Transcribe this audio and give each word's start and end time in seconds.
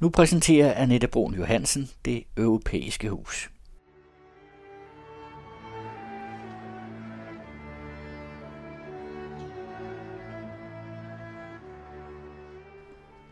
Nu 0.00 0.08
præsenterer 0.08 0.74
Annette 0.74 1.08
Brun 1.08 1.34
Johansen 1.34 1.90
det 2.04 2.24
europæiske 2.36 3.10
hus. 3.10 3.50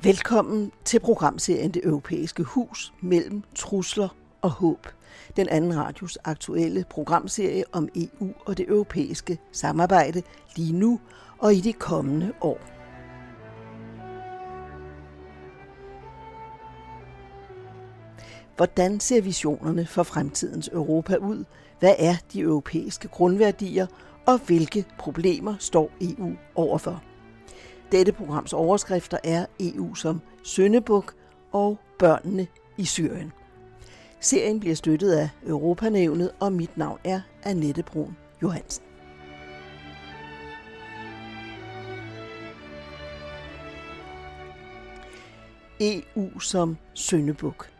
Velkommen 0.02 0.72
til 0.84 1.00
programserien 1.00 1.70
Det 1.70 1.84
Europæiske 1.84 2.42
Hus 2.42 2.92
mellem 3.00 3.42
trusler 3.54 4.08
og 4.42 4.50
håb. 4.50 4.86
Den 5.36 5.48
anden 5.48 5.76
radios 5.76 6.18
aktuelle 6.24 6.84
programserie 6.90 7.64
om 7.72 7.88
EU 7.96 8.32
og 8.46 8.58
det 8.58 8.68
europæiske 8.68 9.38
samarbejde 9.52 10.22
lige 10.56 10.72
nu 10.72 11.00
og 11.38 11.54
i 11.54 11.60
de 11.60 11.72
kommende 11.72 12.32
år. 12.40 12.77
Hvordan 18.58 19.00
ser 19.00 19.20
visionerne 19.20 19.86
for 19.86 20.02
fremtidens 20.02 20.68
Europa 20.68 21.16
ud? 21.16 21.44
Hvad 21.78 21.94
er 21.98 22.14
de 22.32 22.40
europæiske 22.40 23.08
grundværdier, 23.08 23.86
og 24.26 24.38
hvilke 24.46 24.84
problemer 24.98 25.54
står 25.58 25.90
EU 26.00 26.32
overfor? 26.54 27.02
Dette 27.92 28.12
programs 28.12 28.52
overskrifter 28.52 29.18
er 29.24 29.46
EU 29.60 29.94
som 29.94 30.20
Søndebuk 30.44 31.14
og 31.52 31.78
børnene 31.98 32.46
i 32.78 32.84
Syrien. 32.84 33.32
Serien 34.20 34.60
bliver 34.60 34.76
støttet 34.76 35.12
af 35.12 35.28
Europanævnet, 35.46 36.30
og 36.40 36.52
mit 36.52 36.76
navn 36.76 36.98
er 37.04 37.20
Annette 37.42 37.82
Brun 37.82 38.16
Johansen. 38.42 38.84
EU 45.80 46.38
som 46.38 46.76
Søndebuk. 46.94 47.77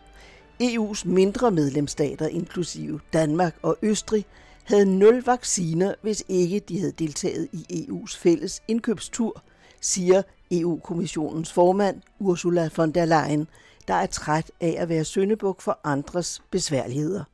EU's 0.61 1.05
mindre 1.05 1.51
medlemsstater, 1.51 2.27
inklusive 2.27 3.01
Danmark 3.13 3.57
og 3.63 3.77
Østrig, 3.83 4.25
havde 4.65 4.99
nul 4.99 5.23
vacciner, 5.25 5.95
hvis 6.03 6.25
ikke 6.29 6.61
de 6.61 6.79
havde 6.79 6.93
deltaget 6.93 7.49
i 7.53 7.87
EU's 7.91 8.19
fælles 8.19 8.63
indkøbstur, 8.69 9.43
siger 9.81 10.23
EU-kommissionens 10.51 11.53
formand 11.53 12.03
Ursula 12.19 12.71
von 12.77 12.93
der 12.93 13.05
Leyen, 13.05 13.49
der 13.89 13.95
er 13.95 14.07
træt 14.07 14.51
af 14.61 14.75
at 14.79 14.89
være 14.89 15.05
søndebuk 15.05 15.61
for 15.61 15.79
andres 15.85 16.43
besværligheder. 16.51 17.25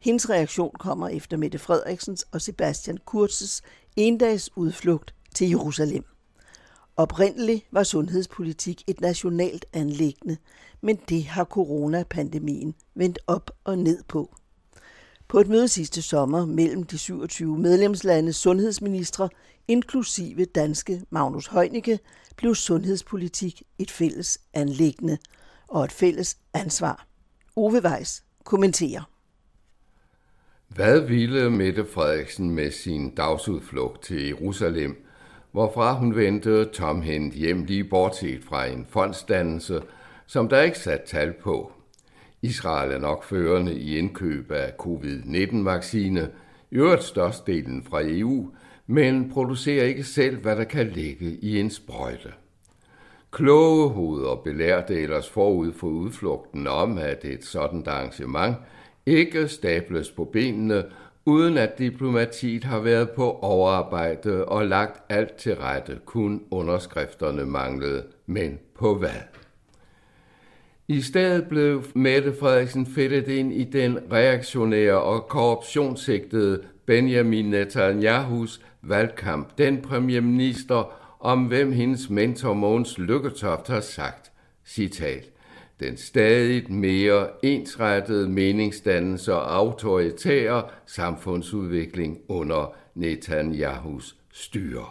Hendes 0.00 0.30
reaktion 0.30 0.74
kommer 0.78 1.08
efter 1.08 1.36
Mette 1.36 1.58
Frederiksens 1.58 2.26
og 2.32 2.40
Sebastian 2.40 2.98
Kurzes 3.04 3.62
endags 3.96 4.50
udflugt 4.56 5.14
til 5.34 5.48
Jerusalem. 5.48 6.04
Oprindeligt 6.96 7.66
var 7.70 7.82
sundhedspolitik 7.82 8.82
et 8.86 9.00
nationalt 9.00 9.64
anlæggende, 9.72 10.36
men 10.80 10.98
det 11.08 11.24
har 11.24 11.44
coronapandemien 11.44 12.74
vendt 12.94 13.18
op 13.26 13.50
og 13.64 13.78
ned 13.78 14.02
på. 14.08 14.34
På 15.28 15.40
et 15.40 15.48
møde 15.48 15.68
sidste 15.68 16.02
sommer 16.02 16.46
mellem 16.46 16.84
de 16.84 16.98
27 16.98 17.58
medlemslandes 17.58 18.36
sundhedsministre, 18.36 19.28
inklusive 19.68 20.44
danske 20.44 21.02
Magnus 21.10 21.46
Heunicke, 21.46 21.98
blev 22.36 22.54
sundhedspolitik 22.54 23.62
et 23.78 23.90
fælles 23.90 24.40
anlæggende 24.54 25.18
og 25.68 25.84
et 25.84 25.92
fælles 25.92 26.36
ansvar. 26.54 27.06
Ove 27.56 27.82
Weiss 27.84 28.24
kommenterer. 28.44 29.02
Hvad 30.68 31.00
ville 31.00 31.50
Mette 31.50 31.86
Frederiksen 31.86 32.50
med 32.50 32.70
sin 32.70 33.14
dagsudflugt 33.14 34.04
til 34.04 34.26
Jerusalem, 34.26 35.06
hvorfra 35.52 35.94
hun 35.94 36.16
vendte 36.16 36.64
tomhændt 36.64 37.34
hjem 37.34 37.64
lige 37.64 37.84
bortset 37.84 38.44
fra 38.44 38.66
en 38.66 38.86
fondsdannelse, 38.90 39.82
som 40.26 40.48
der 40.48 40.62
ikke 40.62 40.78
sat 40.78 41.02
tal 41.02 41.32
på. 41.32 41.72
Israel 42.42 42.92
er 42.92 42.98
nok 42.98 43.24
førende 43.24 43.74
i 43.74 43.98
indkøb 43.98 44.50
af 44.50 44.72
covid-19-vaccine, 44.78 46.30
i 46.70 46.74
øvrigt 46.74 47.02
størstedelen 47.02 47.82
fra 47.82 48.00
EU, 48.04 48.50
men 48.86 49.30
producerer 49.30 49.84
ikke 49.84 50.04
selv, 50.04 50.36
hvad 50.36 50.56
der 50.56 50.64
kan 50.64 50.88
ligge 50.88 51.38
i 51.42 51.60
en 51.60 51.70
sprøjte. 51.70 52.32
Kloge 53.30 53.88
hoveder 53.88 54.34
belærte 54.34 55.02
ellers 55.02 55.30
forud 55.30 55.72
for 55.72 55.86
udflugten 55.86 56.66
om, 56.66 56.98
at 56.98 57.24
et 57.24 57.44
sådan 57.44 57.84
arrangement 57.86 58.56
ikke 59.06 59.48
stables 59.48 60.10
på 60.10 60.24
benene, 60.24 60.84
uden 61.26 61.58
at 61.58 61.78
diplomatiet 61.78 62.64
har 62.64 62.78
været 62.78 63.10
på 63.10 63.30
overarbejde 63.30 64.44
og 64.44 64.66
lagt 64.66 65.02
alt 65.08 65.34
til 65.34 65.54
rette, 65.54 65.98
kun 66.04 66.42
underskrifterne 66.50 67.46
manglede. 67.46 68.04
Men 68.26 68.58
på 68.74 68.94
hvad? 68.94 69.20
I 70.88 71.00
stedet 71.00 71.48
blev 71.48 71.84
Mette 71.94 72.34
Frederiksen 72.40 72.86
fedtet 72.86 73.28
ind 73.28 73.52
i 73.52 73.64
den 73.64 73.98
reaktionære 74.12 75.02
og 75.02 75.26
korruptionssigtede 75.28 76.62
Benjamin 76.86 77.44
Netanyahus 77.44 78.60
valgkamp. 78.82 79.58
Den 79.58 79.82
premierminister, 79.82 80.92
om 81.20 81.44
hvem 81.44 81.72
hendes 81.72 82.10
mentor 82.10 82.54
Mogens 82.54 82.98
Lykketoft 82.98 83.68
har 83.68 83.80
sagt, 83.80 84.32
citat, 84.66 85.31
den 85.82 85.96
stadigt 85.96 86.70
mere 86.70 87.28
ensrettede 87.42 88.28
meningsdannelse 88.28 89.34
og 89.34 89.56
autoritære 89.56 90.62
samfundsudvikling 90.86 92.18
under 92.28 92.74
Netanyahus 92.94 94.16
styre. 94.32 94.86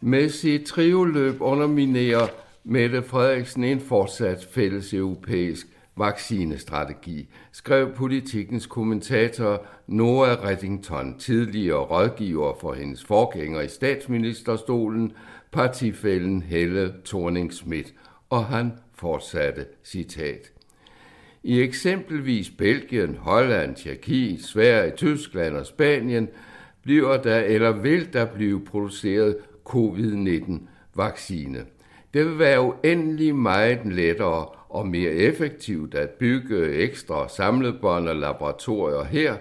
Med 0.00 0.28
sit 0.28 0.66
trioløb 0.66 1.40
underminerer 1.40 2.26
Mette 2.64 3.02
Frederiksen 3.02 3.64
en 3.64 3.80
fortsat 3.80 4.48
fælles 4.50 4.94
europæisk 4.94 5.66
vaccinestrategi, 5.96 7.28
skrev 7.52 7.94
politikens 7.94 8.66
kommentator 8.66 9.66
Noah 9.86 10.44
Reddington, 10.44 11.18
tidligere 11.18 11.78
rådgiver 11.78 12.54
for 12.60 12.74
hendes 12.74 13.04
forgænger 13.04 13.60
i 13.60 13.68
statsministerstolen, 13.68 15.12
partifælden 15.52 16.42
Helle 16.42 16.94
thorning 17.04 17.52
Schmidt, 17.52 17.94
og 18.30 18.44
han 18.44 18.72
fortsatte 18.94 19.66
citat. 19.84 20.52
I 21.42 21.60
eksempelvis 21.60 22.50
Belgien, 22.50 23.14
Holland, 23.14 23.76
Tjekkiet, 23.76 24.44
Sverige, 24.44 24.92
Tyskland 24.96 25.56
og 25.56 25.66
Spanien 25.66 26.28
bliver 26.82 27.16
der 27.16 27.38
eller 27.38 27.70
vil 27.72 28.12
der 28.12 28.24
blive 28.24 28.64
produceret 28.64 29.36
covid-19 29.68 30.52
vaccine. 30.94 31.64
Det 32.14 32.26
vil 32.26 32.38
være 32.38 32.60
uendelig 32.60 33.34
meget 33.34 33.80
lettere 33.84 34.46
og 34.68 34.88
mere 34.88 35.10
effektivt 35.10 35.94
at 35.94 36.10
bygge 36.10 36.74
ekstra 36.74 37.28
samlebånd 37.28 38.08
og 38.08 38.16
laboratorier 38.16 39.04
her, 39.04 39.36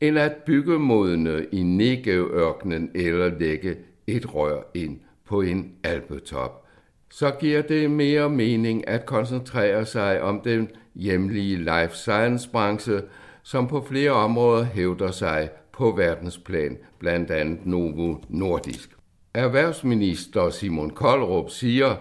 end 0.00 0.18
at 0.18 0.36
bygge 0.46 0.78
modne 0.78 1.46
i 1.52 1.62
Negeørkenen 1.62 2.90
eller 2.94 3.38
lægge 3.38 3.76
et 4.06 4.34
rør 4.34 4.62
ind 4.74 5.00
på 5.24 5.40
en 5.40 5.72
alpetop. 5.84 6.67
Så 7.10 7.30
giver 7.40 7.62
det 7.62 7.90
mere 7.90 8.30
mening 8.30 8.88
at 8.88 9.06
koncentrere 9.06 9.84
sig 9.86 10.22
om 10.22 10.40
den 10.40 10.68
hjemlige 10.94 11.56
life 11.56 11.94
science-branche, 11.94 13.02
som 13.42 13.68
på 13.68 13.84
flere 13.88 14.10
områder 14.10 14.64
hævder 14.64 15.10
sig 15.10 15.48
på 15.72 15.90
verdensplan, 15.96 16.76
blandt 16.98 17.30
andet 17.30 17.66
Novo 17.66 18.16
Nordisk. 18.28 18.90
Erhvervsminister 19.34 20.50
Simon 20.50 20.90
Koldrup 20.90 21.50
siger, 21.50 21.96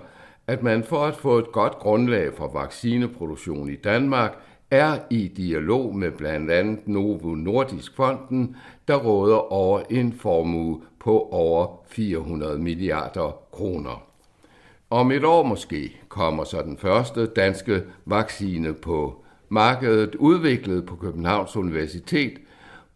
at 0.48 0.64
man 0.64 0.84
for 0.84 1.06
at 1.06 1.16
få 1.16 1.38
et 1.38 1.52
godt 1.52 1.74
grundlag 1.74 2.34
for 2.34 2.52
vaccineproduktion 2.54 3.70
i 3.70 3.76
Danmark 3.76 4.32
er 4.72 4.98
i 5.10 5.28
dialog 5.28 5.96
med 5.96 6.12
blandt 6.12 6.52
andet 6.52 6.88
Novo 6.88 7.36
Nordisk 7.36 7.96
Fonden, 7.96 8.56
der 8.88 8.96
råder 8.96 9.54
over 9.54 9.82
en 9.90 10.14
formue 10.14 10.82
på 11.00 11.20
over 11.32 11.84
400 11.88 12.58
milliarder 12.58 13.42
kroner. 13.52 14.07
Om 14.90 15.12
et 15.12 15.24
år 15.24 15.44
måske 15.44 16.02
kommer 16.10 16.44
så 16.44 16.62
den 16.62 16.78
første 16.78 17.26
danske 17.26 17.84
vaccine 18.06 18.74
på 18.74 19.24
markedet, 19.50 20.16
udviklet 20.16 20.86
på 20.86 20.96
Københavns 20.96 21.56
Universitet, 21.56 22.34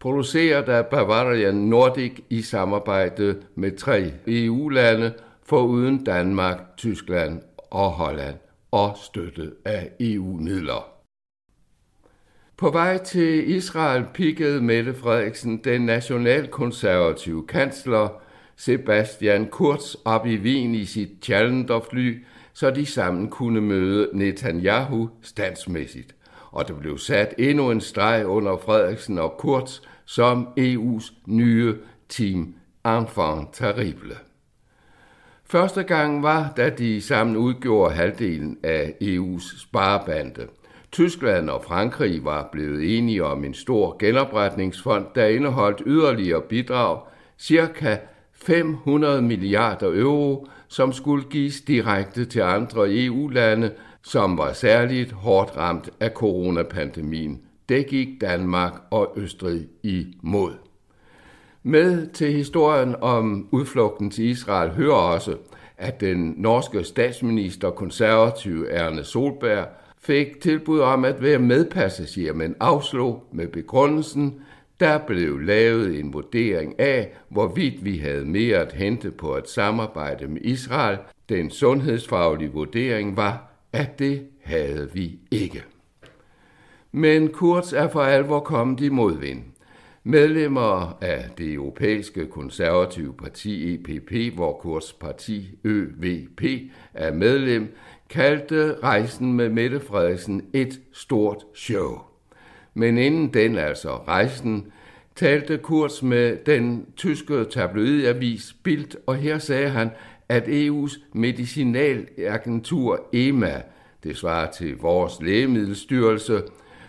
produceret 0.00 0.68
af 0.68 0.86
Bavarian 0.86 1.54
Nordic 1.54 2.12
i 2.30 2.42
samarbejde 2.42 3.42
med 3.54 3.76
tre 3.76 4.12
EU-lande, 4.26 5.12
foruden 5.42 6.04
Danmark, 6.04 6.76
Tyskland 6.76 7.40
og 7.70 7.90
Holland, 7.90 8.36
og 8.70 8.96
støttet 8.96 9.54
af 9.64 9.90
EU-midler. 10.00 10.88
På 12.56 12.70
vej 12.70 12.98
til 12.98 13.50
Israel 13.50 14.04
pikkede 14.14 14.60
Mette 14.60 14.94
Frederiksen 14.94 15.58
den 15.58 15.80
nationalkonservative 15.80 17.46
kansler 17.46 18.21
Sebastian 18.64 19.46
Kurz 19.46 19.94
op 20.04 20.26
i 20.26 20.36
Wien 20.36 20.74
i 20.74 20.84
sit 20.84 21.08
Challenger-fly, 21.22 22.24
så 22.52 22.70
de 22.70 22.86
sammen 22.86 23.28
kunne 23.28 23.60
møde 23.60 24.10
Netanyahu 24.12 25.10
standsmæssigt. 25.22 26.14
Og 26.50 26.68
der 26.68 26.74
blev 26.74 26.98
sat 26.98 27.34
endnu 27.38 27.70
en 27.70 27.80
streg 27.80 28.26
under 28.26 28.56
Frederiksen 28.56 29.18
og 29.18 29.34
Kurz 29.38 29.80
som 30.04 30.48
EU's 30.58 31.14
nye 31.26 31.74
team 32.08 32.54
enfant 32.86 33.48
terrible. 33.52 34.14
Første 35.44 35.82
gang 35.82 36.22
var, 36.22 36.52
da 36.56 36.70
de 36.70 37.00
sammen 37.00 37.36
udgjorde 37.36 37.94
halvdelen 37.94 38.58
af 38.62 38.94
EU's 39.02 39.60
sparebande. 39.62 40.46
Tyskland 40.92 41.50
og 41.50 41.64
Frankrig 41.64 42.24
var 42.24 42.48
blevet 42.52 42.98
enige 42.98 43.24
om 43.24 43.44
en 43.44 43.54
stor 43.54 43.96
genopretningsfond, 43.98 45.06
der 45.14 45.26
indeholdt 45.26 45.82
yderligere 45.86 46.42
bidrag, 46.42 47.00
cirka 47.38 47.96
500 48.46 49.22
milliarder 49.22 49.86
euro, 49.86 50.46
som 50.68 50.92
skulle 50.92 51.24
gives 51.30 51.60
direkte 51.60 52.24
til 52.24 52.40
andre 52.40 52.86
EU-lande, 52.88 53.70
som 54.02 54.38
var 54.38 54.52
særligt 54.52 55.12
hårdt 55.12 55.56
ramt 55.56 55.90
af 56.00 56.10
coronapandemien. 56.10 57.40
Det 57.68 57.86
gik 57.86 58.08
Danmark 58.20 58.72
og 58.90 59.12
Østrig 59.16 59.66
imod. 59.82 60.52
Med 61.62 62.06
til 62.06 62.32
historien 62.32 62.94
om 63.00 63.48
udflugten 63.50 64.10
til 64.10 64.24
Israel 64.24 64.70
hører 64.70 64.94
også, 64.94 65.36
at 65.78 66.00
den 66.00 66.34
norske 66.36 66.84
statsminister 66.84 67.70
konservativ 67.70 68.66
Erne 68.70 69.04
Solberg 69.04 69.66
fik 69.98 70.40
tilbud 70.40 70.80
om 70.80 71.04
at 71.04 71.22
være 71.22 71.38
medpassager, 71.38 72.32
men 72.32 72.54
afslog 72.60 73.24
med 73.32 73.48
begrundelsen, 73.48 74.40
der 74.80 74.98
blev 74.98 75.38
lavet 75.38 75.98
en 75.98 76.12
vurdering 76.12 76.80
af, 76.80 77.12
hvorvidt 77.28 77.84
vi 77.84 77.96
havde 77.96 78.24
mere 78.24 78.56
at 78.56 78.72
hente 78.72 79.10
på 79.10 79.32
at 79.32 79.48
samarbejde 79.48 80.28
med 80.28 80.40
Israel. 80.40 80.98
Den 81.28 81.50
sundhedsfaglige 81.50 82.52
vurdering 82.52 83.16
var, 83.16 83.52
at 83.72 83.98
det 83.98 84.26
havde 84.42 84.90
vi 84.92 85.18
ikke. 85.30 85.64
Men 86.92 87.28
Kurz 87.28 87.72
er 87.72 87.88
for 87.88 88.02
alvor 88.02 88.40
kommet 88.40 88.80
i 88.80 88.88
modvind. 88.88 89.42
Medlemmer 90.04 90.98
af 91.00 91.24
det 91.38 91.52
europæiske 91.52 92.26
konservative 92.26 93.14
parti 93.14 93.74
EPP, 93.74 94.34
hvor 94.34 94.52
Kurz 94.52 94.92
parti 94.92 95.58
ØVP 95.64 96.42
er 96.94 97.12
medlem, 97.12 97.76
kaldte 98.10 98.76
rejsen 98.82 99.32
med 99.32 99.48
Mette 99.48 99.80
Frederiksen 99.80 100.42
et 100.52 100.80
stort 100.92 101.44
show. 101.54 102.11
Men 102.74 102.98
inden 102.98 103.34
den, 103.34 103.58
altså 103.58 103.96
rejsen, 103.96 104.72
talte 105.16 105.58
Kurz 105.58 106.02
med 106.02 106.36
den 106.46 106.86
tyske 106.96 107.44
tabloidavis 107.44 108.56
Bild, 108.62 108.90
og 109.06 109.16
her 109.16 109.38
sagde 109.38 109.68
han, 109.68 109.90
at 110.28 110.42
EU's 110.42 111.00
medicinalagentur 111.12 113.06
EMA, 113.12 113.62
det 114.04 114.16
svarer 114.16 114.50
til 114.50 114.76
vores 114.76 115.20
lægemiddelstyrelse, 115.20 116.42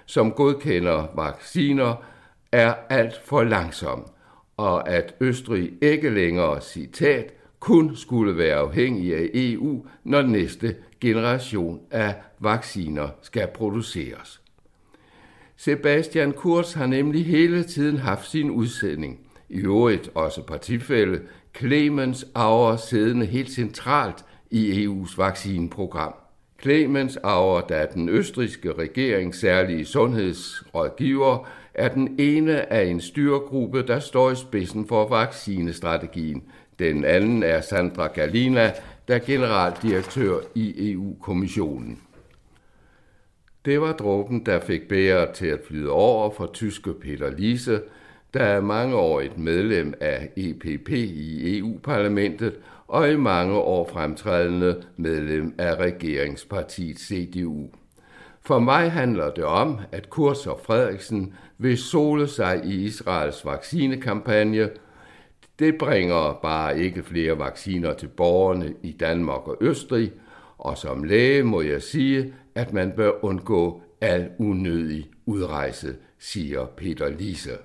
som 0.05 0.31
godkender 0.31 1.07
vacciner, 1.15 1.95
er 2.51 2.73
alt 2.89 3.21
for 3.25 3.43
langsom, 3.43 4.05
og 4.57 4.89
at 4.89 5.15
Østrig 5.19 5.71
ikke 5.81 6.09
længere, 6.09 6.61
citat, 6.61 7.33
kun 7.59 7.95
skulle 7.95 8.37
være 8.37 8.55
afhængig 8.55 9.15
af 9.15 9.29
EU, 9.33 9.85
når 10.03 10.21
næste 10.21 10.75
generation 11.01 11.79
af 11.91 12.15
vacciner 12.39 13.09
skal 13.21 13.47
produceres. 13.53 14.42
Sebastian 15.57 16.31
Kurz 16.31 16.73
har 16.73 16.85
nemlig 16.85 17.25
hele 17.25 17.63
tiden 17.63 17.97
haft 17.97 18.29
sin 18.29 18.51
udsending, 18.51 19.19
i 19.49 19.57
øvrigt 19.57 20.09
også 20.15 20.41
partifælde, 20.41 21.21
Clemens 21.57 22.25
Auer 22.35 22.75
siddende 22.75 23.25
helt 23.25 23.51
centralt 23.51 24.25
i 24.51 24.85
EU's 24.85 25.17
vaccineprogram. 25.17 26.13
Clemens 26.61 27.17
Auer, 27.17 27.61
der 27.61 27.75
er 27.75 27.85
den 27.85 28.09
østriske 28.09 28.73
regerings 28.73 29.39
særlige 29.39 29.85
sundhedsrådgiver, 29.85 31.47
er 31.73 31.87
den 31.87 32.15
ene 32.19 32.73
af 32.73 32.85
en 32.85 33.01
styregruppe, 33.01 33.87
der 33.87 33.99
står 33.99 34.31
i 34.31 34.35
spidsen 34.35 34.87
for 34.87 35.07
vaccinestrategien. 35.07 36.43
Den 36.79 37.05
anden 37.05 37.43
er 37.43 37.61
Sandra 37.61 38.07
Galina, 38.07 38.71
der 39.07 39.15
er 39.15 39.19
generaldirektør 39.19 40.39
i 40.55 40.91
EU-kommissionen. 40.91 41.99
Det 43.65 43.81
var 43.81 43.93
dråben, 43.93 44.45
der 44.45 44.59
fik 44.59 44.87
bæret 44.87 45.29
til 45.29 45.47
at 45.47 45.59
flyde 45.67 45.89
over 45.89 46.29
for 46.31 46.49
tyske 46.53 46.93
Peter 46.93 47.29
Lise, 47.29 47.81
der 48.33 48.43
er 48.43 48.61
mange 48.61 48.95
år 48.95 49.21
et 49.21 49.37
medlem 49.37 49.93
af 50.01 50.29
EPP 50.35 50.89
i 50.89 51.57
EU-parlamentet 51.59 52.53
og 52.87 53.11
i 53.11 53.15
mange 53.15 53.55
år 53.55 53.89
fremtrædende 53.93 54.83
medlem 54.97 55.55
af 55.57 55.75
regeringspartiet 55.75 56.99
CDU. 56.99 57.67
For 58.41 58.59
mig 58.59 58.91
handler 58.91 59.31
det 59.31 59.43
om, 59.43 59.79
at 59.91 60.09
Kurs 60.09 60.47
og 60.47 60.59
Frederiksen 60.63 61.33
vil 61.57 61.77
sole 61.77 62.27
sig 62.27 62.61
i 62.65 62.85
Israels 62.85 63.45
vaccinekampagne. 63.45 64.69
Det 65.59 65.77
bringer 65.77 66.39
bare 66.41 66.79
ikke 66.79 67.03
flere 67.03 67.39
vacciner 67.39 67.93
til 67.93 68.07
borgerne 68.07 68.73
i 68.81 68.91
Danmark 68.91 69.47
og 69.47 69.57
Østrig, 69.61 70.11
og 70.57 70.77
som 70.77 71.03
læge 71.03 71.43
må 71.43 71.61
jeg 71.61 71.81
sige, 71.81 72.33
at 72.55 72.73
man 72.73 72.91
bør 72.91 73.25
undgå 73.25 73.81
al 74.01 74.29
unødig 74.39 75.09
udrejse, 75.25 75.95
siger 76.19 76.65
Peter 76.65 77.09
Lise. 77.09 77.57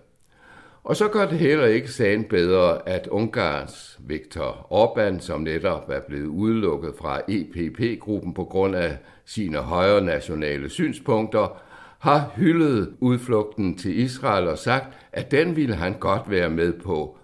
Og 0.85 0.97
så 0.97 1.09
gør 1.09 1.27
det 1.27 1.39
heller 1.39 1.67
ikke 1.67 1.93
sagen 1.93 2.25
bedre, 2.25 2.89
at 2.89 3.07
Ungarns 3.07 4.01
Viktor 4.07 4.67
Orbán, 4.71 5.21
som 5.21 5.41
netop 5.41 5.91
er 5.91 6.01
blevet 6.01 6.27
udelukket 6.27 6.95
fra 6.99 7.21
EPP-gruppen 7.29 8.35
på 8.35 8.45
grund 8.45 8.77
af 8.77 8.99
sine 9.25 9.59
højre 9.59 10.05
nationale 10.05 10.69
synspunkter, 10.69 11.63
har 11.99 12.33
hyldet 12.37 12.97
udflugten 13.01 13.79
til 13.79 13.99
Israel 13.99 14.49
og 14.49 14.59
sagt, 14.59 14.87
at 15.13 15.31
den 15.31 15.57
ville 15.57 15.75
han 15.75 15.95
godt 15.99 16.31
være 16.31 16.51
med 16.51 16.73
på, 16.73 17.19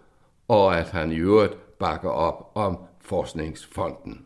og 0.49 0.78
at 0.78 0.90
han 0.90 1.12
i 1.12 1.17
øvrigt 1.17 1.78
bakker 1.78 2.10
op 2.10 2.50
om 2.55 2.78
forskningsfonden. 3.00 4.25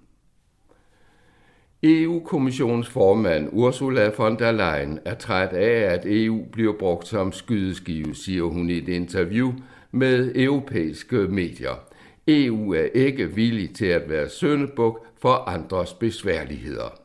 EU-kommissionens 1.83 2.89
formand 2.89 3.49
Ursula 3.53 4.11
von 4.17 4.39
der 4.39 4.53
Leyen 4.53 4.99
er 5.05 5.15
træt 5.15 5.49
af, 5.49 5.95
at 5.95 6.03
EU 6.07 6.45
bliver 6.53 6.73
brugt 6.73 7.09
som 7.09 7.33
skydeskive, 7.33 8.15
siger 8.15 8.43
hun 8.43 8.71
i 8.71 8.79
et 8.79 8.89
interview 8.89 9.53
med 9.93 10.33
europæiske 10.35 11.17
medier. 11.17 11.81
EU 12.29 12.73
er 12.73 12.87
ikke 12.95 13.35
villig 13.35 13.75
til 13.75 13.87
at 13.87 14.03
være 14.09 14.29
søndebuk 14.29 15.07
for 15.21 15.49
andres 15.49 15.95
besværligheder. 15.95 17.01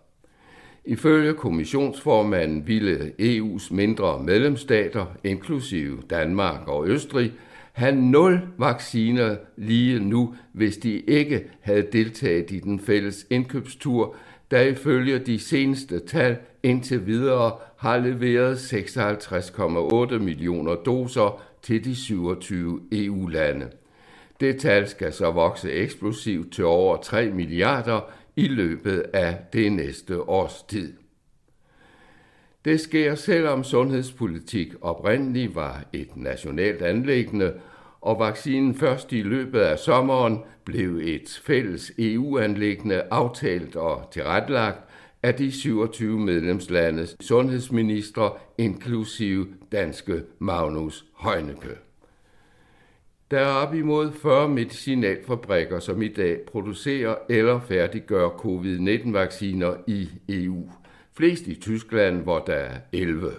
Ifølge 0.86 1.34
kommissionsformanden 1.34 2.68
ville 2.68 3.12
EU's 3.22 3.74
mindre 3.74 4.24
medlemsstater, 4.24 5.06
inklusive 5.24 5.98
Danmark 6.10 6.68
og 6.68 6.88
Østrig, 6.88 7.32
have 7.74 7.96
nul 7.96 8.42
vacciner 8.58 9.36
lige 9.58 10.00
nu, 10.00 10.36
hvis 10.54 10.78
de 10.78 11.00
ikke 11.00 11.44
havde 11.62 11.88
deltaget 11.94 12.52
i 12.52 12.60
den 12.60 12.80
fælles 12.80 13.28
indkøbstur, 13.30 14.16
der 14.52 14.62
ifølge 14.62 15.20
de 15.20 15.40
seneste 15.40 16.00
tal 16.00 16.38
indtil 16.64 17.08
videre 17.08 17.56
har 17.78 17.98
leveret 17.98 18.56
56,8 18.56 20.18
millioner 20.18 20.76
doser 20.76 21.44
til 21.62 21.86
de 21.86 21.96
27 21.96 22.82
EU-lande. 22.92 23.70
Det 24.40 24.58
tal 24.58 24.88
skal 24.88 25.14
så 25.14 25.32
vokse 25.32 25.72
eksplosivt 25.72 26.54
til 26.54 26.66
over 26.66 26.98
3 26.98 27.30
milliarder 27.30 28.12
i 28.36 28.48
løbet 28.48 29.06
af 29.14 29.38
det 29.54 29.72
næste 29.72 30.22
års 30.22 30.64
tid. 30.64 30.94
Det 32.66 32.80
sker 32.80 33.16
selvom 33.16 33.64
sundhedspolitik 33.64 34.74
oprindeligt 34.82 35.56
var 35.56 35.84
et 35.94 36.18
nationalt 36.18 36.82
anlæggende, 36.82 37.54
og 38.04 38.20
vaccinen 38.20 38.76
først 38.76 39.12
i 39.12 39.22
løbet 39.22 39.60
af 39.60 39.80
sommeren 39.80 40.40
blev 40.66 41.00
et 41.04 41.42
fælles 41.46 41.92
EU-anlæggende 42.00 43.04
aftalt 43.12 43.76
og 43.76 44.08
tilrettelagt 44.12 44.80
af 45.24 45.36
de 45.36 45.52
27 45.52 46.20
medlemslandes 46.20 47.16
sundhedsministre, 47.22 48.32
inklusive 48.58 49.48
danske 49.72 50.22
Magnus 50.40 51.06
Heunicke. 51.20 51.78
Der 53.32 53.40
er 53.40 53.54
op 53.68 53.74
imod 53.74 54.12
40 54.12 54.50
medicinalfabrikker, 54.50 55.80
som 55.80 56.02
i 56.02 56.08
dag 56.08 56.40
producerer 56.52 57.16
eller 57.30 57.60
færdiggør 57.60 58.30
covid-19-vacciner 58.30 59.76
i 59.88 60.10
EU. 60.30 60.70
Flest 61.18 61.48
i 61.48 61.56
Tyskland, 61.56 62.22
hvor 62.24 62.40
der 62.40 62.54
er 62.54 62.78
11. 62.92 63.32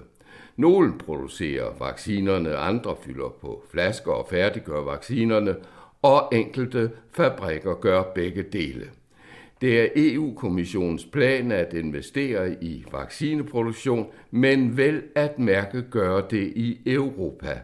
Nogle 0.57 0.99
producerer 0.99 1.79
vaccinerne, 1.79 2.57
andre 2.57 2.97
fylder 3.05 3.29
på 3.41 3.63
flasker 3.71 4.13
og 4.13 4.27
færdiggør 4.31 4.81
vaccinerne, 4.81 5.57
og 6.03 6.29
enkelte 6.33 6.91
fabrikker 7.13 7.75
gør 7.75 8.03
begge 8.15 8.43
dele. 8.43 8.91
Det 9.61 9.81
er 9.81 9.89
EU-kommissionens 9.97 11.05
plan 11.05 11.53
at 11.53 11.73
investere 11.73 12.65
i 12.65 12.85
vaccineproduktion, 12.93 14.07
men 14.31 14.77
vel 14.77 15.03
at 15.15 15.39
mærke 15.39 15.83
gøre 15.83 16.23
det 16.31 16.53
i 16.57 16.81
Europa. 16.87 17.61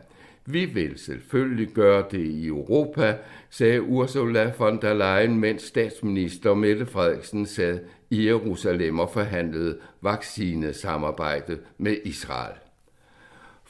Vi 0.46 0.64
vil 0.64 0.98
selvfølgelig 0.98 1.68
gøre 1.68 2.04
det 2.10 2.20
i 2.20 2.46
Europa, 2.46 3.16
sagde 3.50 3.82
Ursula 3.82 4.52
von 4.58 4.80
der 4.82 4.94
Leyen, 4.94 5.40
mens 5.40 5.62
statsminister 5.62 6.54
Mette 6.54 6.86
Frederiksen 6.86 7.46
sad 7.46 7.78
i 8.10 8.26
Jerusalem 8.26 8.98
og 8.98 9.10
forhandlede 9.10 9.78
vaccinesamarbejde 10.02 11.58
med 11.78 11.96
Israel. 12.04 12.54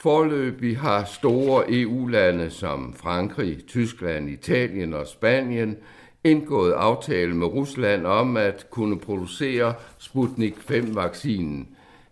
Forløbig 0.03 0.79
har 0.79 1.05
store 1.05 1.65
EU-lande 1.69 2.51
som 2.51 2.95
Frankrig, 2.95 3.67
Tyskland, 3.67 4.31
Italien 4.31 4.95
og 4.95 5.07
Spanien 5.07 5.77
indgået 6.25 6.73
aftale 6.73 7.35
med 7.35 7.47
Rusland 7.47 8.07
om 8.07 8.37
at 8.37 8.67
kunne 8.71 8.99
producere 8.99 9.75
Sputnik 9.99 10.55
5-vaccinen. 10.55 11.69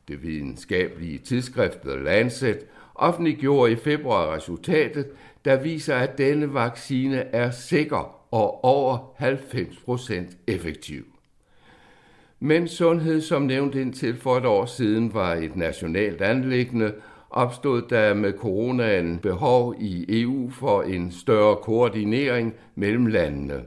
Det 0.08 0.22
videnskabelige 0.22 1.18
tidsskrift 1.18 1.80
The 1.80 2.02
Lancet 2.04 2.58
offentliggjorde 2.94 3.72
i 3.72 3.76
februar 3.76 4.34
resultatet, 4.34 5.06
der 5.44 5.62
viser, 5.62 5.96
at 5.96 6.18
denne 6.18 6.54
vaccine 6.54 7.16
er 7.16 7.50
sikker 7.50 8.14
og 8.34 8.64
over 8.64 8.98
90% 9.20 10.14
effektiv. 10.46 11.04
Men 12.40 12.68
sundhed, 12.68 13.20
som 13.20 13.42
nævnt 13.42 13.74
indtil 13.74 14.16
for 14.16 14.36
et 14.36 14.46
år 14.46 14.66
siden, 14.66 15.14
var 15.14 15.34
et 15.34 15.56
nationalt 15.56 16.20
anlæggende, 16.20 16.92
opstod 17.30 17.82
der 17.90 18.14
med 18.14 18.32
coronaen 18.32 19.18
behov 19.18 19.74
i 19.78 20.22
EU 20.22 20.50
for 20.50 20.82
en 20.82 21.12
større 21.12 21.56
koordinering 21.56 22.54
mellem 22.74 23.06
landene. 23.06 23.62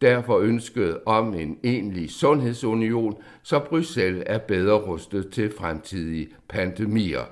Derfor 0.00 0.38
ønsket 0.38 0.98
om 1.06 1.34
en 1.34 1.58
egentlig 1.64 2.10
sundhedsunion, 2.10 3.16
så 3.42 3.58
Bruxelles 3.58 4.22
er 4.26 4.38
bedre 4.38 4.74
rustet 4.74 5.30
til 5.30 5.52
fremtidige 5.58 6.28
pandemier. 6.48 7.24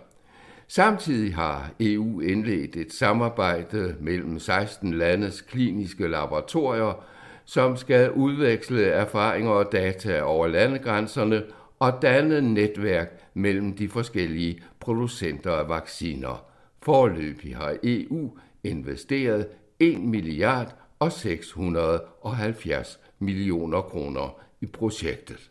Samtidig 0.69 1.35
har 1.35 1.71
EU 1.81 2.21
indledt 2.21 2.77
et 2.77 2.93
samarbejde 2.93 3.95
mellem 4.01 4.39
16 4.39 4.95
landes 4.95 5.41
kliniske 5.41 6.09
laboratorier, 6.09 7.05
som 7.45 7.77
skal 7.77 8.11
udveksle 8.11 8.85
erfaringer 8.85 9.51
og 9.51 9.73
data 9.73 10.23
over 10.23 10.47
landegrænserne 10.47 11.43
og 11.83 12.03
danne 12.03 12.55
netværk 12.55 13.31
mellem 13.35 13.77
de 13.77 13.89
forskellige 13.89 14.63
producenter 14.81 15.53
af 15.53 15.69
vacciner. 15.69 16.45
Forløbig 16.83 17.57
har 17.57 17.77
EU 17.83 18.31
investeret 18.65 19.49
1 19.79 20.01
milliard 20.01 20.77
og 20.99 21.13
670 21.13 23.01
millioner 23.19 23.81
kroner 23.81 24.41
i 24.61 24.67
projektet. 24.67 25.51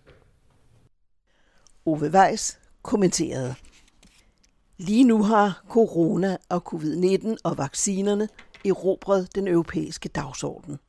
Ove 1.86 2.10
Weiss 2.14 2.60
kommenterede. 2.82 3.56
Lige 4.78 5.04
nu 5.04 5.24
har 5.24 5.64
corona 5.70 6.38
og 6.50 6.74
covid-19 6.74 7.36
og 7.44 7.58
vaccinerne 7.58 8.30
erobret 8.66 9.36
den 9.36 9.48
europæiske 9.48 10.10
dagsorden. 10.10 10.80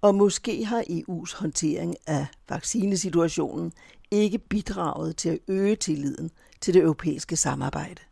Og 0.00 0.14
måske 0.14 0.64
har 0.64 0.82
EU's 0.82 1.40
håndtering 1.40 1.96
af 2.06 2.26
vaccinesituationen 2.48 3.72
ikke 4.10 4.38
bidraget 4.38 5.16
til 5.16 5.28
at 5.28 5.38
øge 5.48 5.76
tilliden 5.76 6.30
til 6.60 6.74
det 6.74 6.82
europæiske 6.82 7.36
samarbejde. 7.36 8.02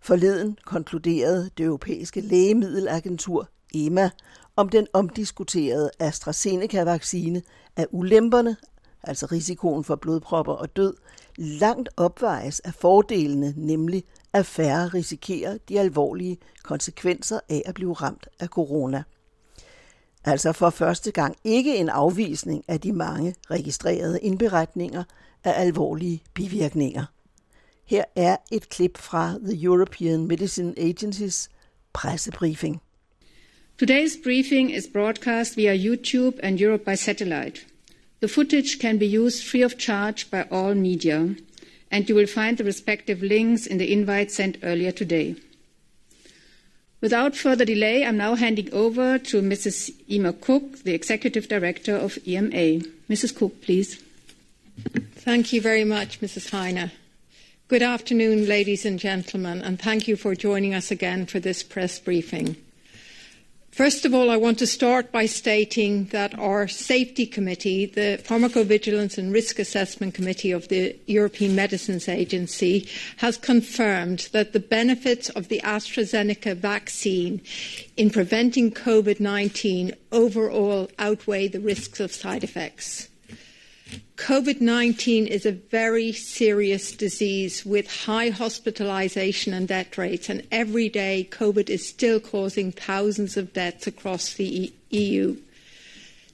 Forleden 0.00 0.58
konkluderede 0.64 1.50
det 1.58 1.64
europæiske 1.64 2.20
lægemiddelagentur 2.20 3.48
EMA 3.74 4.10
om 4.56 4.68
den 4.68 4.86
omdiskuterede 4.92 5.90
AstraZeneca-vaccine, 5.98 7.42
at 7.76 7.86
ulemperne, 7.90 8.56
altså 9.02 9.26
risikoen 9.26 9.84
for 9.84 9.96
blodpropper 9.96 10.52
og 10.52 10.76
død, 10.76 10.94
langt 11.36 11.88
opvejes 11.96 12.60
af 12.60 12.74
fordelene, 12.74 13.54
nemlig 13.56 14.04
at 14.32 14.46
færre 14.46 14.88
risikerer 14.88 15.58
de 15.68 15.80
alvorlige 15.80 16.38
konsekvenser 16.62 17.40
af 17.48 17.62
at 17.66 17.74
blive 17.74 17.92
ramt 17.92 18.28
af 18.40 18.48
corona. 18.48 19.02
Altså 20.26 20.52
for 20.52 20.70
første 20.70 21.10
gang 21.10 21.36
ikke 21.44 21.76
en 21.76 21.88
afvisning 21.88 22.64
af 22.68 22.80
de 22.80 22.92
mange 22.92 23.34
registrerede 23.50 24.18
indberetninger 24.22 25.04
af 25.44 25.60
alvorlige 25.66 26.22
bivirkninger. 26.34 27.04
Her 27.84 28.04
er 28.16 28.36
et 28.52 28.68
klip 28.68 28.98
fra 28.98 29.38
The 29.44 29.64
European 29.64 30.26
Medicine 30.26 30.74
Agency's 30.78 31.48
pressebriefing. 31.92 32.80
Today's 33.82 34.22
briefing 34.24 34.76
is 34.76 34.88
broadcast 34.92 35.56
via 35.56 35.74
YouTube 35.74 36.44
and 36.44 36.60
Europe 36.60 36.84
by 36.84 36.94
satellite. 36.94 37.66
The 38.20 38.28
footage 38.28 38.78
can 38.80 38.98
be 38.98 39.20
used 39.20 39.44
free 39.50 39.64
of 39.64 39.72
charge 39.78 40.30
by 40.30 40.42
all 40.50 40.74
media, 40.74 41.18
and 41.90 42.08
you 42.08 42.16
will 42.16 42.26
find 42.26 42.56
the 42.56 42.64
respective 42.64 43.26
links 43.26 43.66
in 43.66 43.78
the 43.78 43.86
invite 43.86 44.32
sent 44.32 44.56
earlier 44.62 44.92
today. 44.92 45.34
Without 47.06 47.36
further 47.36 47.64
delay, 47.64 48.04
I'm 48.04 48.16
now 48.16 48.34
handing 48.34 48.68
over 48.74 49.16
to 49.16 49.40
Mrs. 49.40 49.94
Emma 50.10 50.32
Cook, 50.32 50.82
the 50.82 50.92
Executive 50.92 51.46
Director 51.46 51.94
of 51.94 52.18
EMA. 52.26 52.82
Mrs. 53.08 53.32
Cook, 53.32 53.62
please. 53.62 54.02
Thank 55.12 55.52
you 55.52 55.60
very 55.60 55.84
much, 55.84 56.20
Mrs. 56.20 56.50
Heine. 56.50 56.90
Good 57.68 57.82
afternoon, 57.82 58.48
ladies 58.48 58.84
and 58.84 58.98
gentlemen, 58.98 59.62
and 59.62 59.80
thank 59.80 60.08
you 60.08 60.16
for 60.16 60.34
joining 60.34 60.74
us 60.74 60.90
again 60.90 61.26
for 61.26 61.38
this 61.38 61.62
press 61.62 62.00
briefing. 62.00 62.56
First 63.76 64.06
of 64.06 64.14
all, 64.14 64.30
I 64.30 64.38
want 64.38 64.58
to 64.60 64.66
start 64.66 65.12
by 65.12 65.26
stating 65.26 66.06
that 66.06 66.32
our 66.38 66.66
Safety 66.66 67.26
Committee, 67.26 67.84
the 67.84 68.18
Pharmacovigilance 68.24 69.18
and 69.18 69.30
Risk 69.30 69.58
Assessment 69.58 70.14
Committee 70.14 70.50
of 70.50 70.68
the 70.68 70.96
European 71.04 71.54
Medicines 71.54 72.08
Agency, 72.08 72.88
has 73.18 73.36
confirmed 73.36 74.30
that 74.32 74.54
the 74.54 74.60
benefits 74.60 75.28
of 75.28 75.48
the 75.48 75.60
AstraZeneca 75.62 76.56
vaccine 76.56 77.42
in 77.98 78.08
preventing 78.08 78.70
COVID 78.70 79.20
19 79.20 79.92
overall 80.10 80.88
outweigh 80.98 81.46
the 81.46 81.60
risks 81.60 82.00
of 82.00 82.12
side 82.12 82.44
effects. 82.44 83.10
COVID 84.16 84.60
19 84.60 85.26
is 85.26 85.46
a 85.46 85.52
very 85.52 86.12
serious 86.12 86.92
disease 86.92 87.64
with 87.64 88.04
high 88.04 88.30
hospitalization 88.30 89.52
and 89.52 89.68
death 89.68 89.96
rates, 89.96 90.28
and 90.28 90.46
every 90.50 90.88
day 90.88 91.28
COVID 91.30 91.68
is 91.70 91.88
still 91.88 92.18
causing 92.18 92.72
thousands 92.72 93.36
of 93.36 93.52
deaths 93.52 93.86
across 93.86 94.34
the 94.34 94.72
EU. 94.90 95.36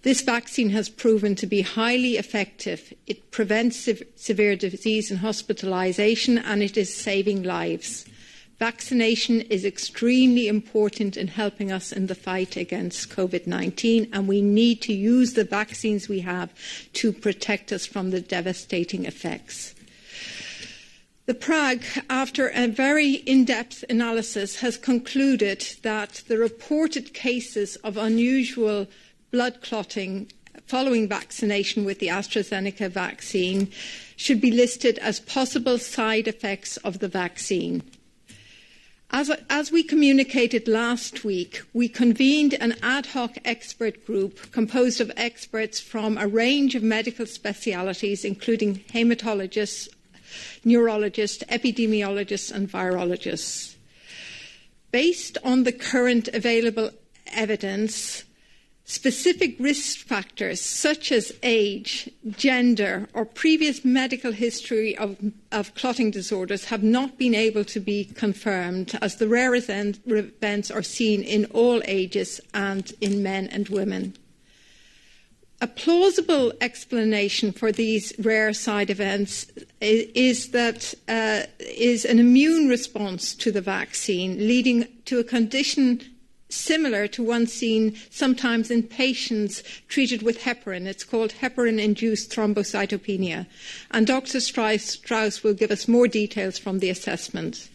This 0.03 0.23
vaccine 0.23 0.71
has 0.71 0.89
proven 0.89 1.35
to 1.37 1.47
be 1.47 1.61
highly 1.61 2.17
effective. 2.17 2.93
It 3.07 3.31
prevents 3.31 3.77
sev- 3.77 4.03
severe 4.17 4.57
disease 4.57 5.11
and 5.11 5.21
hospitalization, 5.21 6.39
and 6.39 6.63
it 6.63 6.77
is 6.77 6.95
saving 6.95 7.43
lives. 7.43 8.07
Vaccination 8.63 9.41
is 9.41 9.65
extremely 9.65 10.47
important 10.47 11.17
in 11.17 11.27
helping 11.27 11.73
us 11.73 11.91
in 11.91 12.07
the 12.07 12.15
fight 12.15 12.57
against 12.57 13.11
COVID 13.11 13.49
19, 13.49 14.09
and 14.13 14.29
we 14.29 14.41
need 14.41 14.81
to 14.83 14.93
use 14.93 15.33
the 15.33 15.43
vaccines 15.43 16.09
we 16.09 16.21
have 16.21 16.55
to 16.93 17.13
protect 17.13 17.73
us 17.73 17.87
from 17.87 18.13
the 18.13 18.21
devastating 18.21 19.05
effects. 19.05 19.75
The 21.27 21.35
Prague, 21.35 21.83
after 22.09 22.53
a 22.55 22.69
very 22.69 23.15
in 23.15 23.45
depth 23.45 23.85
analysis, 23.91 24.61
has 24.61 24.77
concluded 24.77 25.67
that 25.83 26.23
the 26.29 26.39
reported 26.39 27.13
cases 27.13 27.75
of 27.83 27.97
unusual 27.97 28.87
blood 29.33 29.61
clotting 29.61 30.31
following 30.69 31.09
vaccination 31.09 31.85
with 31.85 31.99
the 31.99 32.07
AstraZeneca 32.07 32.89
vaccine 32.89 33.73
should 34.15 34.41
be 34.41 34.53
listed 34.53 34.99
as 34.99 35.19
possible 35.19 35.79
side 35.79 36.29
effects 36.29 36.77
of 36.77 37.01
the 37.01 37.09
vaccine. 37.09 37.83
As, 39.15 39.31
as, 39.51 39.71
we 39.71 39.83
communicated 39.83 40.67
last 40.67 41.23
week, 41.23 41.61
we 41.75 41.87
convened 41.87 42.55
an 42.55 42.77
ad 42.83 43.05
hoc 43.05 43.37
expert 43.45 44.07
group 44.07 44.51
composed 44.53 45.03
of 45.03 45.13
experts 45.19 45.79
from 45.79 46.17
a 46.17 46.27
range 46.27 46.75
of 46.75 46.83
medical 46.83 47.27
specialities, 47.27 48.25
including 48.25 48.77
hematologists, 48.95 49.91
neurologists, 50.65 51.45
epidemiologists, 51.51 52.51
and 52.51 52.73
virologists. 52.73 53.75
Based 54.93 55.37
on 55.45 55.65
the 55.65 55.73
current 55.73 56.29
available 56.29 56.91
evidence, 57.27 58.25
Specific 58.85 59.57
risk 59.61 59.99
factors 59.99 60.61
such 60.61 61.13
as 61.13 61.33
age, 61.45 62.11
gender, 62.31 63.09
or 63.15 63.25
previous 63.25 63.85
medical 63.85 64.33
history 64.33 64.99
of, 64.99 65.17
of, 65.53 65.75
clotting 65.77 66.11
disorders 66.11 66.65
have 66.65 66.83
not 66.83 67.17
been 67.17 67.35
able 67.35 67.65
to 67.65 67.79
be 67.79 68.05
confirmed, 68.05 68.99
as 69.01 69.17
the 69.17 69.29
rare 69.29 69.55
events 69.55 70.71
are 70.71 70.83
seen 70.83 71.23
in 71.23 71.45
all 71.47 71.81
ages 71.85 72.41
and 72.53 72.93
in 73.01 73.23
men 73.23 73.47
and 73.47 73.69
women. 73.69 74.15
A 75.61 75.69
plausible 75.69 76.53
explanation 76.61 77.53
for 77.53 77.71
these 77.71 78.13
rare 78.19 78.53
side 78.53 78.91
events 78.91 79.47
is 79.81 80.49
that 80.51 80.93
uh, 81.07 81.43
is 81.61 82.05
an 82.05 82.19
immune 82.19 82.67
response 82.69 83.33
to 83.37 83.53
the 83.53 83.61
vaccine, 83.61 84.39
leading 84.39 84.89
to 85.05 85.21
a 85.21 85.25
condition 85.25 86.01
similar 86.53 87.09
to 87.09 87.23
one 87.23 87.47
seen 87.47 87.97
sometimes 88.11 88.71
in 88.71 88.83
patients 88.83 89.63
treated 89.89 90.23
with 90.23 90.41
heparin. 90.41 90.87
It's 90.87 91.05
called 91.05 91.33
heparin 91.41 91.81
induced 91.81 92.31
thrombocytopenia. 92.31 93.47
And 93.91 94.07
Dr. 94.07 94.41
Strauss 94.41 95.43
will 95.43 95.55
give 95.55 95.71
us 95.71 95.89
more 95.89 96.09
details 96.09 96.59
from 96.59 96.79
the 96.79 96.91
assessment. 96.91 97.69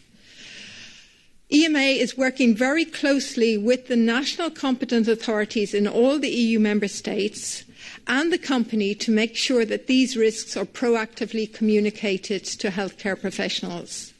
EMA 1.50 1.78
is 1.78 2.18
working 2.18 2.54
very 2.54 2.84
closely 2.84 3.56
with 3.56 3.88
the 3.88 3.96
national 3.96 4.50
competent 4.50 5.08
authorities 5.08 5.72
in 5.72 5.88
all 5.88 6.18
the 6.18 6.28
EU 6.28 6.58
member 6.58 6.88
states 6.88 7.64
and 8.06 8.30
the 8.30 8.38
company 8.38 8.94
to 8.94 9.10
make 9.10 9.34
sure 9.34 9.64
that 9.64 9.86
these 9.86 10.14
risks 10.14 10.58
are 10.58 10.66
proactively 10.66 11.50
communicated 11.52 12.44
to 12.44 12.68
healthcare 12.68 13.18
professionals. 13.18 14.12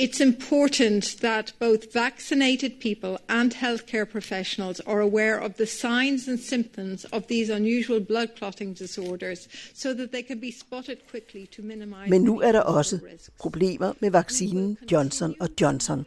It's 0.00 0.20
important 0.20 1.16
that 1.20 1.52
both 1.58 1.92
vaccinated 1.92 2.78
people 2.78 3.18
and 3.28 3.52
healthcare 3.52 4.06
professionals 4.06 4.78
are 4.86 5.00
aware 5.00 5.36
of 5.40 5.54
the 5.54 5.66
signs 5.66 6.28
and 6.28 6.38
symptoms 6.38 7.04
of 7.04 7.26
these 7.26 7.50
unusual 7.50 8.00
blood 8.00 8.28
clotting 8.36 8.74
disorders 8.74 9.48
so 9.74 9.94
that 9.94 10.12
they 10.12 10.22
can 10.22 10.40
be 10.40 10.52
spotted 10.52 10.98
quickly 11.10 11.46
to 11.46 11.62
minimize 11.62 12.10
Men 12.10 12.22
nu 12.22 12.40
er 12.40 12.52
der 12.52 12.60
også 12.60 13.00
problemer 13.38 13.92
med 14.00 14.10
vaccinen 14.10 14.78
Johnson 14.92 15.34
Johnson. 15.60 16.06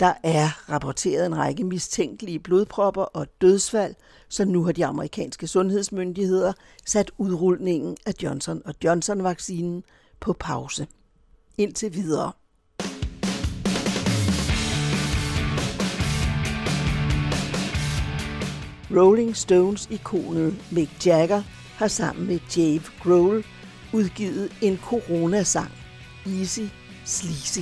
Der 0.00 0.14
er 0.22 0.70
rapporteret 0.72 1.26
en 1.26 1.36
række 1.36 1.64
mistænkelige 1.64 2.38
blodpropper 2.38 3.02
og 3.02 3.26
dødsfald, 3.40 3.94
så 4.28 4.44
nu 4.44 4.64
har 4.64 4.72
de 4.72 4.86
amerikanske 4.86 5.46
sundhedsmyndigheder 5.46 6.52
sat 6.86 7.10
udrulningen 7.18 7.96
af 8.06 8.12
Johnson 8.22 8.62
Johnson-vaccinen 8.84 9.82
på 10.20 10.32
pause. 10.32 10.86
Indtil 11.58 11.94
videre. 11.94 12.32
Rolling 18.96 19.36
Stones-ikonet 19.36 20.54
Mick 20.70 21.06
Jagger 21.06 21.42
har 21.76 21.88
sammen 21.88 22.26
med 22.26 22.38
Dave 22.56 22.82
Grohl 23.02 23.44
udgivet 23.92 24.52
en 24.62 24.78
coronasang, 24.82 25.72
Easy 26.26 26.68
Sleazy. 27.04 27.60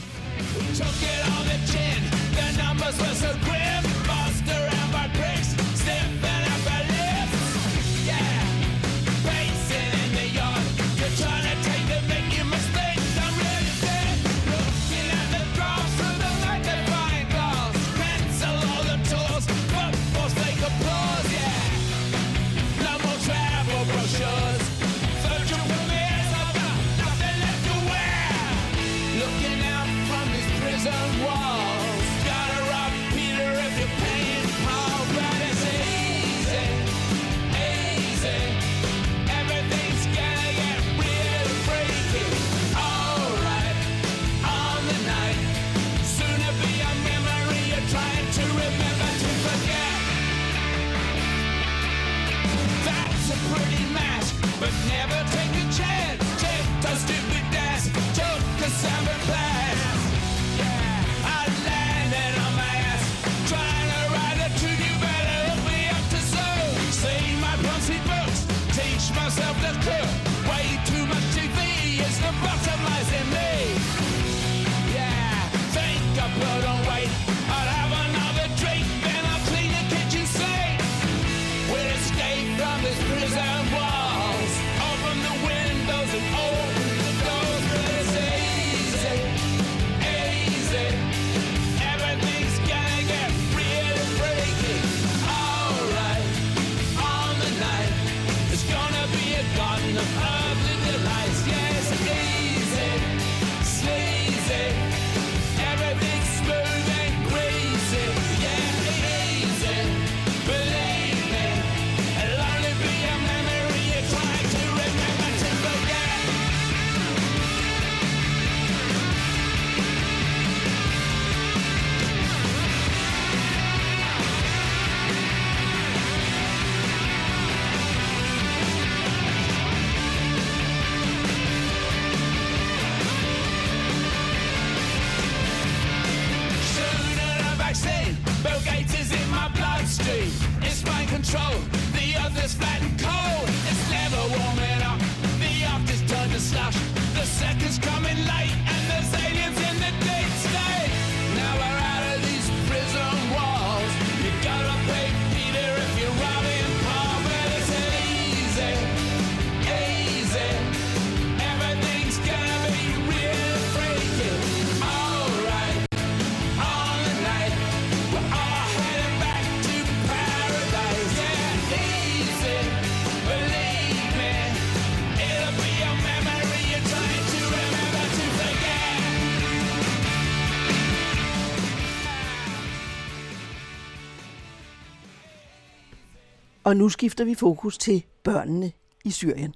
Og 186.65 186.77
nu 186.77 186.89
skifter 186.89 187.25
vi 187.25 187.35
fokus 187.35 187.79
til 187.79 188.05
børnene 188.23 188.73
i 189.05 189.11
Syrien. 189.11 189.55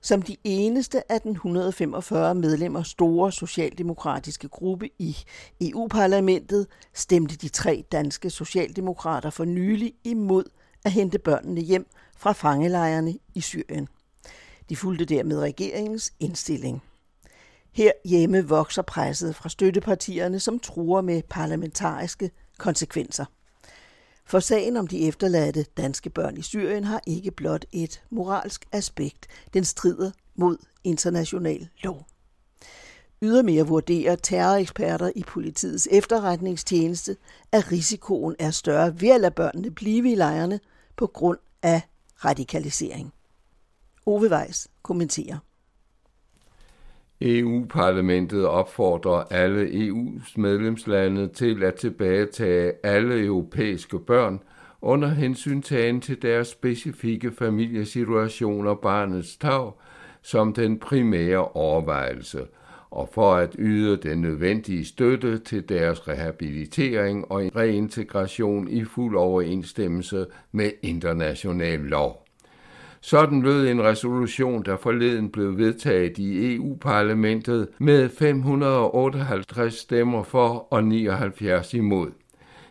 Som 0.00 0.22
de 0.22 0.36
eneste 0.44 1.12
af 1.12 1.20
den 1.20 1.30
145 1.30 2.34
medlemmer 2.34 2.82
store 2.82 3.32
socialdemokratiske 3.32 4.48
gruppe 4.48 4.90
i 4.98 5.16
EU-parlamentet 5.60 6.66
stemte 6.94 7.36
de 7.36 7.48
tre 7.48 7.84
danske 7.92 8.30
socialdemokrater 8.30 9.30
for 9.30 9.44
nylig 9.44 9.92
imod 10.04 10.44
at 10.84 10.92
hente 10.92 11.18
børnene 11.18 11.60
hjem 11.60 11.86
fra 12.16 12.32
fangelejrene 12.32 13.18
i 13.34 13.40
Syrien. 13.40 13.88
De 14.68 14.76
fulgte 14.76 15.04
dermed 15.04 15.38
regeringens 15.38 16.12
indstilling. 16.20 16.82
Her 17.72 17.92
hjemme 18.04 18.48
vokser 18.48 18.82
presset 18.82 19.36
fra 19.36 19.48
støttepartierne, 19.48 20.40
som 20.40 20.58
truer 20.58 21.00
med 21.00 21.22
parlamentariske 21.22 22.30
konsekvenser. 22.58 23.24
For 24.24 24.40
sagen 24.40 24.76
om 24.76 24.86
de 24.86 25.08
efterladte 25.08 25.66
danske 25.76 26.10
børn 26.10 26.36
i 26.36 26.42
Syrien 26.42 26.84
har 26.84 27.02
ikke 27.06 27.30
blot 27.30 27.64
et 27.72 28.02
moralsk 28.10 28.66
aspekt. 28.72 29.26
Den 29.54 29.64
strider 29.64 30.10
mod 30.34 30.56
international 30.84 31.68
lov. 31.82 32.06
Ydermere 33.22 33.66
vurderer 33.66 34.16
terroreksperter 34.16 35.10
i 35.16 35.22
politiets 35.22 35.88
efterretningstjeneste, 35.90 37.16
at 37.52 37.72
risikoen 37.72 38.36
er 38.38 38.50
større 38.50 39.00
ved 39.00 39.08
at 39.08 39.20
lade 39.20 39.34
børnene 39.34 39.70
blive 39.70 40.12
i 40.12 40.14
lejrene 40.14 40.60
på 40.96 41.06
grund 41.06 41.38
af 41.62 41.80
radikalisering. 42.24 43.12
Ove 44.06 44.30
Weiss 44.30 44.68
kommenterer. 44.82 45.38
EU-parlamentet 47.24 48.46
opfordrer 48.46 49.24
alle 49.30 49.88
EU's 49.88 50.36
medlemslande 50.36 51.28
til 51.28 51.62
at 51.62 51.74
tilbagetage 51.74 52.72
alle 52.82 53.24
europæiske 53.24 53.98
børn 53.98 54.40
under 54.80 55.08
hensyntagen 55.08 56.00
til 56.00 56.22
deres 56.22 56.48
specifikke 56.48 57.32
familiesituation 57.32 58.66
og 58.66 58.80
barnets 58.80 59.36
tag 59.36 59.72
som 60.22 60.52
den 60.52 60.78
primære 60.78 61.48
overvejelse, 61.48 62.40
og 62.90 63.08
for 63.12 63.34
at 63.34 63.56
yde 63.58 63.96
den 63.96 64.20
nødvendige 64.20 64.84
støtte 64.84 65.38
til 65.38 65.68
deres 65.68 66.08
rehabilitering 66.08 67.32
og 67.32 67.42
reintegration 67.56 68.68
i 68.68 68.84
fuld 68.84 69.16
overensstemmelse 69.16 70.26
med 70.52 70.70
international 70.82 71.78
lov. 71.78 72.21
Sådan 73.04 73.42
lød 73.42 73.68
en 73.68 73.82
resolution, 73.82 74.62
der 74.64 74.76
forleden 74.76 75.30
blev 75.30 75.58
vedtaget 75.58 76.18
i 76.18 76.54
EU-parlamentet 76.54 77.68
med 77.78 78.08
558 78.08 79.74
stemmer 79.74 80.22
for 80.22 80.66
og 80.70 80.84
79 80.84 81.74
imod. 81.74 82.10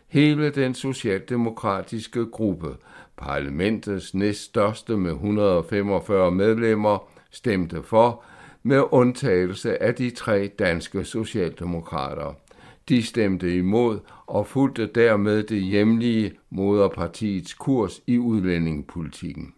Hele 0.08 0.50
den 0.50 0.74
socialdemokratiske 0.74 2.26
gruppe, 2.26 2.68
parlamentets 3.16 4.14
næststørste 4.14 4.96
med 4.96 5.10
145 5.10 6.30
medlemmer, 6.30 7.08
stemte 7.30 7.82
for, 7.82 8.22
med 8.62 8.82
undtagelse 8.90 9.82
af 9.82 9.94
de 9.94 10.10
tre 10.10 10.50
danske 10.58 11.04
socialdemokrater. 11.04 12.34
De 12.88 13.02
stemte 13.02 13.56
imod 13.56 13.98
og 14.26 14.46
fulgte 14.46 14.86
dermed 14.86 15.42
det 15.42 15.62
hjemlige 15.62 16.32
moderpartiets 16.50 17.54
kurs 17.54 18.00
i 18.06 18.18
udlændingepolitikken. 18.18 19.54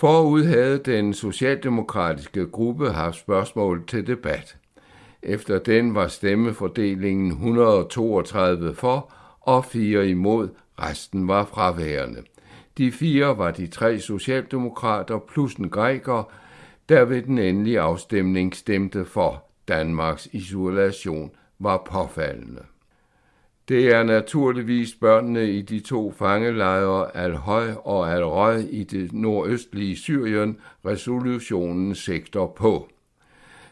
Forud 0.00 0.44
havde 0.44 0.78
den 0.78 1.14
socialdemokratiske 1.14 2.46
gruppe 2.46 2.90
haft 2.90 3.18
spørgsmål 3.18 3.86
til 3.86 4.06
debat. 4.06 4.56
Efter 5.22 5.58
den 5.58 5.94
var 5.94 6.08
stemmefordelingen 6.08 7.30
132 7.30 8.74
for 8.74 9.12
og 9.40 9.64
4 9.64 10.08
imod, 10.08 10.48
resten 10.80 11.28
var 11.28 11.44
fraværende. 11.44 12.22
De 12.78 12.92
fire 12.92 13.38
var 13.38 13.50
de 13.50 13.66
tre 13.66 13.98
socialdemokrater 13.98 15.18
plus 15.18 15.54
en 15.54 15.70
græker, 15.70 16.30
der 16.88 17.04
ved 17.04 17.22
den 17.22 17.38
endelige 17.38 17.80
afstemning 17.80 18.56
stemte 18.56 19.04
for 19.04 19.44
Danmarks 19.68 20.28
isolation, 20.32 21.30
var 21.58 21.82
påfaldende. 21.90 22.62
Det 23.68 23.94
er 23.94 24.02
naturligvis 24.02 24.94
børnene 25.00 25.50
i 25.50 25.62
de 25.62 25.80
to 25.80 26.12
fangelejre 26.12 27.16
Al-Høj 27.16 27.70
og 27.84 28.12
Al-Røj 28.12 28.62
i 28.70 28.84
det 28.84 29.12
nordøstlige 29.12 29.96
Syrien, 29.96 30.56
resolutionen 30.86 31.94
sigter 31.94 32.46
på. 32.46 32.88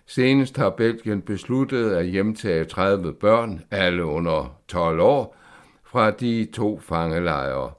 Senest 0.06 0.56
har 0.56 0.70
Belgien 0.70 1.22
besluttet 1.22 1.90
at 1.90 2.06
hjemtage 2.06 2.64
30 2.64 3.12
børn, 3.12 3.62
alle 3.70 4.04
under 4.04 4.58
12 4.68 5.00
år, 5.00 5.36
fra 5.84 6.10
de 6.10 6.48
to 6.54 6.80
fangelejre. 6.80 7.70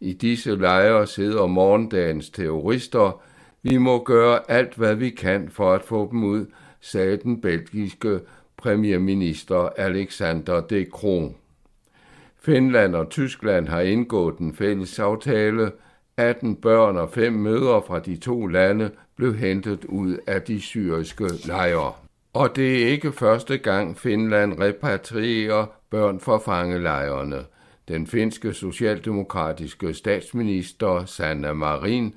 I 0.00 0.12
disse 0.12 0.56
lejre 0.56 1.06
sidder 1.06 1.46
morgendagens 1.46 2.30
terrorister. 2.30 3.22
Vi 3.62 3.76
må 3.76 4.04
gøre 4.04 4.50
alt, 4.50 4.74
hvad 4.74 4.94
vi 4.94 5.10
kan 5.10 5.48
for 5.50 5.72
at 5.72 5.82
få 5.82 6.08
dem 6.10 6.24
ud, 6.24 6.46
sagde 6.80 7.16
den 7.16 7.40
belgiske 7.40 8.20
premierminister 8.56 9.68
Alexander 9.76 10.60
De 10.60 10.86
Croo. 10.92 11.34
Finland 12.42 12.94
og 12.94 13.10
Tyskland 13.10 13.68
har 13.68 13.80
indgået 13.80 14.38
en 14.38 14.54
fælles 14.54 14.98
aftale. 14.98 15.72
18 16.16 16.56
børn 16.56 16.96
og 16.96 17.10
fem 17.10 17.32
mødre 17.32 17.82
fra 17.86 17.98
de 17.98 18.16
to 18.16 18.46
lande 18.46 18.90
blev 19.16 19.34
hentet 19.34 19.84
ud 19.84 20.16
af 20.26 20.42
de 20.42 20.60
syriske 20.60 21.28
lejre. 21.44 21.92
Og 22.32 22.56
det 22.56 22.82
er 22.82 22.88
ikke 22.88 23.12
første 23.12 23.58
gang 23.58 23.98
Finland 23.98 24.60
repatrierer 24.60 25.66
børn 25.90 26.20
fra 26.20 26.38
fangelejrene. 26.38 27.44
Den 27.88 28.06
finske 28.06 28.52
socialdemokratiske 28.52 29.94
statsminister 29.94 31.04
Sanna 31.04 31.52
Marin 31.52 32.14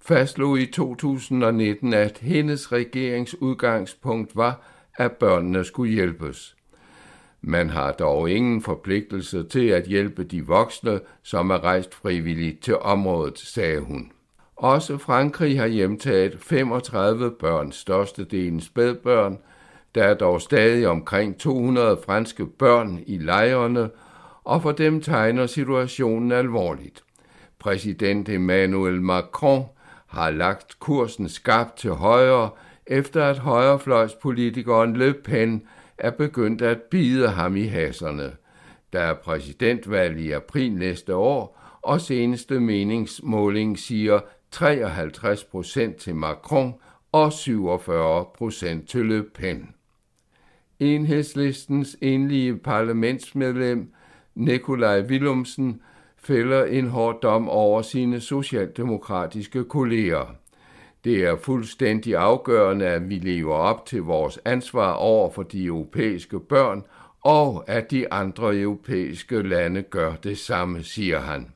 fastslog 0.00 0.58
i 0.58 0.66
2019, 0.66 1.94
at 1.94 2.18
hendes 2.18 2.72
regeringsudgangspunkt 2.72 4.36
var, 4.36 4.60
at 4.96 5.12
børnene 5.12 5.64
skulle 5.64 5.92
hjælpes. 5.92 6.55
Man 7.40 7.70
har 7.70 7.92
dog 7.92 8.30
ingen 8.30 8.62
forpligtelse 8.62 9.44
til 9.44 9.68
at 9.68 9.84
hjælpe 9.84 10.24
de 10.24 10.46
voksne, 10.46 11.00
som 11.22 11.50
er 11.50 11.64
rejst 11.64 11.94
frivilligt 11.94 12.62
til 12.62 12.78
området, 12.78 13.38
sagde 13.38 13.80
hun. 13.80 14.10
Også 14.56 14.98
Frankrig 14.98 15.58
har 15.58 15.66
hjemtaget 15.66 16.38
35 16.40 17.30
børn, 17.30 17.72
størstedelen 17.72 18.60
spædbørn. 18.60 19.38
Der 19.94 20.04
er 20.04 20.14
dog 20.14 20.40
stadig 20.40 20.88
omkring 20.88 21.38
200 21.38 21.98
franske 22.06 22.46
børn 22.46 23.00
i 23.06 23.18
lejrene, 23.18 23.90
og 24.44 24.62
for 24.62 24.72
dem 24.72 25.00
tegner 25.00 25.46
situationen 25.46 26.32
alvorligt. 26.32 27.02
Præsident 27.58 28.28
Emmanuel 28.28 29.02
Macron 29.02 29.64
har 30.06 30.30
lagt 30.30 30.80
kursen 30.80 31.28
skarpt 31.28 31.78
til 31.78 31.90
højre, 31.90 32.50
efter 32.86 33.24
at 33.24 33.38
højrefløjspolitikeren 33.38 34.96
Le 34.96 35.14
Pen 35.24 35.62
er 35.98 36.10
begyndt 36.10 36.62
at 36.62 36.82
bide 36.82 37.28
ham 37.28 37.56
i 37.56 37.64
haserne. 37.64 38.32
Der 38.92 39.00
er 39.00 39.14
præsidentvalg 39.14 40.20
i 40.20 40.30
april 40.30 40.72
næste 40.72 41.14
år, 41.14 41.58
og 41.82 42.00
seneste 42.00 42.60
meningsmåling 42.60 43.78
siger 43.78 44.20
53 44.50 45.44
procent 45.44 45.96
til 45.96 46.14
Macron 46.14 46.74
og 47.12 47.32
47 47.32 48.24
procent 48.34 48.88
til 48.88 49.06
Le 49.06 49.22
Pen. 49.22 49.74
Enhedslistens 50.80 51.96
enlige 52.00 52.56
parlamentsmedlem 52.56 53.92
Nikolaj 54.34 55.00
Willumsen 55.00 55.80
fælder 56.16 56.64
en 56.64 56.88
hård 56.88 57.20
dom 57.22 57.48
over 57.48 57.82
sine 57.82 58.20
socialdemokratiske 58.20 59.64
kolleger. 59.64 60.34
Det 61.06 61.24
er 61.24 61.36
fuldstændig 61.36 62.16
afgørende, 62.16 62.86
at 62.86 63.08
vi 63.08 63.14
lever 63.14 63.54
op 63.54 63.86
til 63.86 64.02
vores 64.02 64.38
ansvar 64.44 64.92
over 64.92 65.30
for 65.30 65.42
de 65.42 65.64
europæiske 65.64 66.40
børn, 66.40 66.82
og 67.20 67.64
at 67.66 67.90
de 67.90 68.12
andre 68.12 68.56
europæiske 68.56 69.42
lande 69.42 69.82
gør 69.82 70.14
det 70.14 70.38
samme, 70.38 70.82
siger 70.82 71.20
han. 71.20 71.52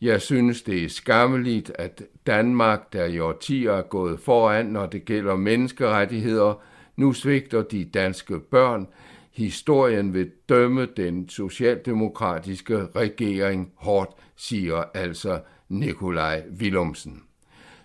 Jeg 0.00 0.20
synes, 0.20 0.62
det 0.62 0.84
er 0.84 0.88
skammeligt, 0.88 1.72
at 1.78 2.02
Danmark, 2.26 2.92
der 2.92 3.04
i 3.04 3.18
årtier 3.18 3.72
er 3.72 3.82
gået 3.82 4.20
foran, 4.20 4.66
når 4.66 4.86
det 4.86 5.04
gælder 5.04 5.36
menneskerettigheder, 5.36 6.62
nu 6.96 7.12
svigter 7.12 7.62
de 7.62 7.84
danske 7.84 8.40
børn. 8.40 8.86
Historien 9.32 10.14
vil 10.14 10.30
dømme 10.48 10.88
den 10.96 11.28
socialdemokratiske 11.28 12.86
regering 12.96 13.72
hårdt, 13.74 14.10
siger 14.36 14.84
altså 14.94 15.40
Nikolaj 15.68 16.42
Willumsen 16.60 17.22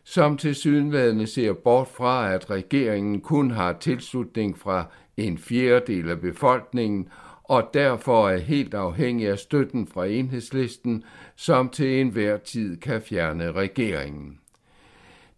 som 0.08 0.38
til 0.38 0.56
sydenladende 0.56 1.28
ser 1.28 1.54
bort 1.54 1.88
fra, 1.88 2.34
at 2.34 2.50
regeringen 2.50 3.22
kun 3.22 3.52
har 3.52 3.74
tilslutning 3.74 4.58
fra 4.58 4.86
en 5.18 5.38
fjerdedel 5.38 6.10
af 6.10 6.22
befolkningen, 6.22 7.10
og 7.44 7.70
derfor 7.74 8.30
er 8.30 8.38
helt 8.38 8.74
afhængig 8.74 9.28
af 9.28 9.40
støtten 9.40 9.88
fra 9.88 10.06
enhedslisten, 10.06 11.04
som 11.36 11.70
til 11.70 12.02
enhver 12.02 12.38
tid 12.38 12.78
kan 12.78 13.02
fjerne 13.02 13.52
regeringen. 13.52 14.40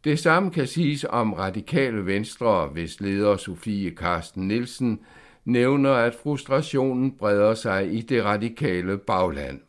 Det 0.04 0.20
samme 0.20 0.52
kan 0.52 0.68
siges 0.68 1.06
om 1.10 1.34
radikale 1.34 2.06
venstre, 2.06 2.68
hvis 2.68 3.02
leder 3.02 3.38
Sofie 3.38 3.92
Karsten 3.92 4.48
Nielsen 4.48 5.00
nævner, 5.46 5.94
at 5.94 6.16
frustrationen 6.24 7.12
breder 7.12 7.54
sig 7.54 7.94
i 7.94 8.02
det 8.02 8.26
radikale 8.26 8.98
bagland. 8.98 9.60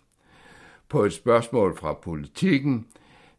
På 0.89 1.05
et 1.05 1.13
spørgsmål 1.13 1.77
fra 1.77 1.93
politikken 1.93 2.87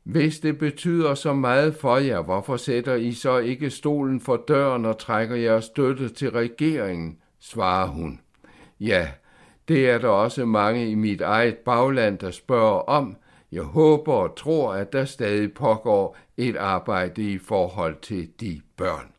hvis 0.04 0.40
det 0.40 0.58
betyder 0.58 1.14
så 1.14 1.34
meget 1.34 1.76
for 1.76 1.98
jer, 1.98 2.22
hvorfor 2.22 2.58
sætter 2.58 2.96
I 2.96 3.12
så 3.12 3.38
ikke 3.38 3.70
stolen 3.70 4.22
for 4.22 4.44
døren 4.48 4.86
og 4.86 4.98
trækker 4.98 5.36
jeres 5.36 5.66
støtte 5.66 6.10
til 6.10 6.32
regeringen, 6.32 7.18
svarer 7.40 7.88
hun. 7.88 8.20
Ja, 8.80 9.08
det 9.68 9.90
er 9.90 9.98
der 9.98 10.08
også 10.08 10.46
mange 10.46 10.90
i 10.90 10.96
mit 10.96 11.22
eget 11.22 11.58
bagland, 11.58 12.18
der 12.18 12.32
spørger 12.32 12.80
om. 12.80 13.18
Jeg 13.52 13.64
håber 13.64 14.14
og 14.14 14.36
tror, 14.38 14.74
at 14.74 14.94
der 14.94 15.06
stadig 15.06 15.54
pågår 15.54 16.18
et 16.38 16.56
arbejde 16.56 17.32
i 17.32 17.38
forhold 17.38 17.96
til 18.02 18.30
de 18.40 18.62
børn. 18.78 19.12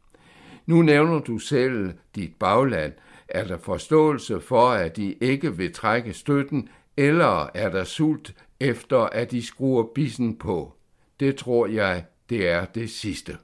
Nu 0.66 0.82
nævner 0.82 1.18
du 1.18 1.38
selv 1.38 1.92
dit 2.14 2.34
bagland. 2.38 2.92
Er 3.28 3.44
der 3.44 3.58
forståelse 3.58 4.40
for, 4.40 4.68
at 4.68 4.96
de 4.96 5.12
ikke 5.20 5.56
vil 5.56 5.72
trække 5.72 6.12
støtten, 6.12 6.68
eller 6.96 7.50
er 7.54 7.70
der 7.70 7.84
sult 7.84 8.34
efter, 8.60 8.98
at 8.98 9.30
de 9.30 9.42
skruer 9.42 9.84
bissen 9.94 10.36
på? 10.36 10.74
Det 11.20 11.36
tror 11.36 11.66
jeg, 11.66 12.04
det 12.30 12.48
er 12.48 12.64
det 12.64 12.90
sidste. 12.90 13.36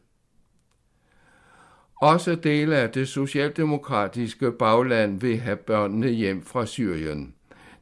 Også 2.01 2.35
dele 2.35 2.77
af 2.77 2.91
det 2.91 3.09
socialdemokratiske 3.09 4.53
bagland 4.53 5.21
vil 5.21 5.39
have 5.39 5.57
børnene 5.57 6.09
hjem 6.09 6.43
fra 6.43 6.67
Syrien. 6.67 7.35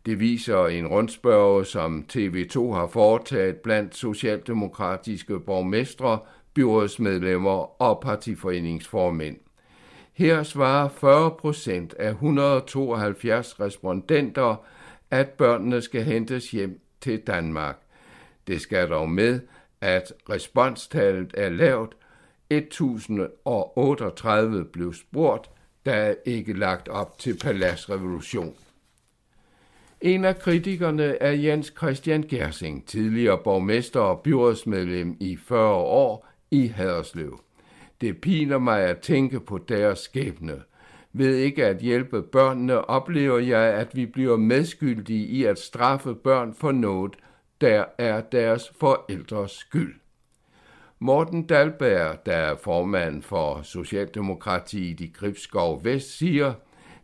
Det 0.07 0.21
viser 0.21 0.67
en 0.67 0.87
rundspørge, 0.87 1.65
som 1.65 2.07
TV2 2.13 2.73
har 2.73 2.87
foretaget 2.87 3.57
blandt 3.57 3.97
socialdemokratiske 3.97 5.41
borgmestre, 5.41 6.19
byrådsmedlemmer 6.55 7.83
og 7.83 8.01
partiforeningsformænd. 8.01 9.37
Her 10.13 10.43
svarer 10.43 10.89
40 10.89 11.31
procent 11.31 11.95
af 11.95 12.11
172 12.11 13.61
respondenter, 13.61 14.65
at 15.11 15.29
børnene 15.29 15.83
skal 15.83 16.03
hentes 16.03 16.51
hjem 16.51 16.84
til 17.05 17.21
Danmark. 17.21 17.77
Det 18.47 18.61
skal 18.61 18.89
dog 18.89 19.11
med, 19.11 19.41
at 19.81 20.13
responstallet 20.31 21.35
er 21.37 21.49
lavt. 21.49 21.97
1038 22.51 24.65
blev 24.65 24.95
spurgt, 24.95 25.51
der 25.87 25.93
er 25.93 26.15
ikke 26.25 26.53
lagt 26.53 26.89
op 26.89 27.19
til 27.19 27.39
paladsrevolution. 27.43 28.55
En 30.01 30.25
af 30.25 30.39
kritikerne 30.39 31.23
er 31.23 31.31
Jens 31.31 31.73
Christian 31.77 32.23
Gersing, 32.23 32.87
tidligere 32.87 33.39
borgmester 33.45 34.01
og 34.01 34.21
byrådsmedlem 34.21 35.17
i 35.21 35.37
40 35.37 35.75
år 35.75 36.29
i 36.51 36.67
Haderslev. 36.67 37.41
Det 38.01 38.21
piner 38.21 38.59
mig 38.59 38.81
at 38.81 38.99
tænke 38.99 39.41
på 39.41 39.59
deres 39.59 39.99
skæbne. 39.99 40.63
Ved 41.17 41.37
ikke 41.37 41.67
at 41.67 41.79
hjælpe 41.79 42.23
børnene, 42.23 42.85
oplever 42.85 43.39
jeg, 43.39 43.75
at 43.75 43.97
vi 43.97 44.07
bliver 44.07 44.37
medskyldige 44.37 45.27
i 45.27 45.45
at 45.45 45.59
straffe 45.59 46.15
børn 46.15 46.55
for 46.55 46.73
noget, 46.73 47.17
der 47.61 47.85
er 47.99 48.21
deres 48.21 48.73
forældres 48.81 49.51
skyld. 49.51 49.95
Morten 50.99 51.47
Dalberg, 51.47 52.27
der 52.27 52.33
er 52.33 52.57
formand 52.57 53.23
for 53.23 53.63
Socialdemokratiet 53.63 55.01
i 55.01 55.07
Gribskov 55.07 55.85
Vest, 55.85 56.19
siger, 56.19 56.55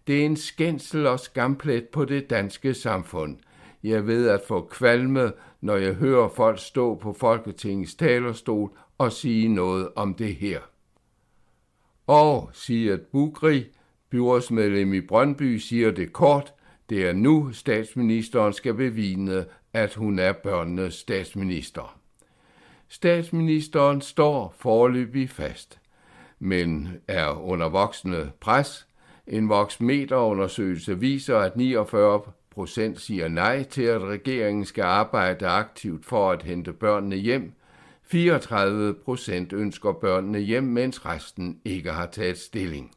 det 0.06 0.20
er 0.20 0.26
en 0.26 0.36
skændsel 0.36 1.06
og 1.06 1.20
skamplet 1.20 1.88
på 1.88 2.04
det 2.04 2.30
danske 2.30 2.74
samfund. 2.74 3.36
Jeg 3.82 4.06
ved 4.06 4.28
at 4.28 4.42
få 4.48 4.60
kvalme, 4.60 5.32
når 5.60 5.76
jeg 5.76 5.94
hører 5.94 6.28
folk 6.28 6.58
stå 6.58 6.94
på 6.94 7.12
Folketingets 7.12 7.94
talerstol 7.94 8.70
og 8.98 9.12
sige 9.12 9.48
noget 9.48 9.88
om 9.96 10.14
det 10.14 10.34
her. 10.34 10.60
Og, 12.06 12.50
siger 12.52 12.98
Bugri, 13.12 13.66
byrådsmedlem 14.10 14.94
i 14.94 15.00
Brøndby, 15.00 15.56
siger 15.56 15.90
det 15.90 16.12
kort, 16.12 16.54
det 16.90 17.08
er 17.08 17.12
nu 17.12 17.52
statsministeren 17.52 18.52
skal 18.52 18.74
bevine, 18.74 19.44
at 19.72 19.94
hun 19.94 20.18
er 20.18 20.32
børnenes 20.32 20.94
statsminister. 20.94 22.00
Statsministeren 22.88 24.00
står 24.00 24.54
forløbig 24.58 25.30
fast, 25.30 25.80
men 26.38 26.88
er 27.08 27.48
under 27.50 27.68
voksende 27.68 28.30
pres. 28.40 28.86
En 29.26 29.48
voksmeterundersøgelse 29.48 30.98
viser, 30.98 31.38
at 31.38 31.56
49 31.56 32.22
procent 32.50 33.00
siger 33.00 33.28
nej 33.28 33.62
til, 33.62 33.82
at 33.82 34.00
regeringen 34.00 34.64
skal 34.64 34.84
arbejde 34.84 35.46
aktivt 35.46 36.06
for 36.06 36.30
at 36.30 36.42
hente 36.42 36.72
børnene 36.72 37.16
hjem. 37.16 37.52
34 38.02 38.94
procent 38.94 39.52
ønsker 39.52 39.92
børnene 39.92 40.38
hjem, 40.38 40.64
mens 40.64 41.06
resten 41.06 41.60
ikke 41.64 41.90
har 41.90 42.06
taget 42.06 42.38
stilling. 42.38 42.90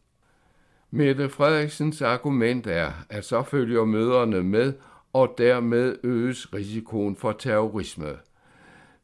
Mette 0.96 1.30
Frederiksens 1.30 2.02
argument 2.02 2.68
er, 2.68 2.92
at 3.10 3.26
så 3.26 3.44
følger 3.44 3.86
møderne 3.86 4.44
med, 4.44 4.74
og 5.14 5.36
dermed 5.38 5.96
øges 6.04 6.54
risikoen 6.54 7.16
for 7.16 7.32
terrorisme 7.32 8.18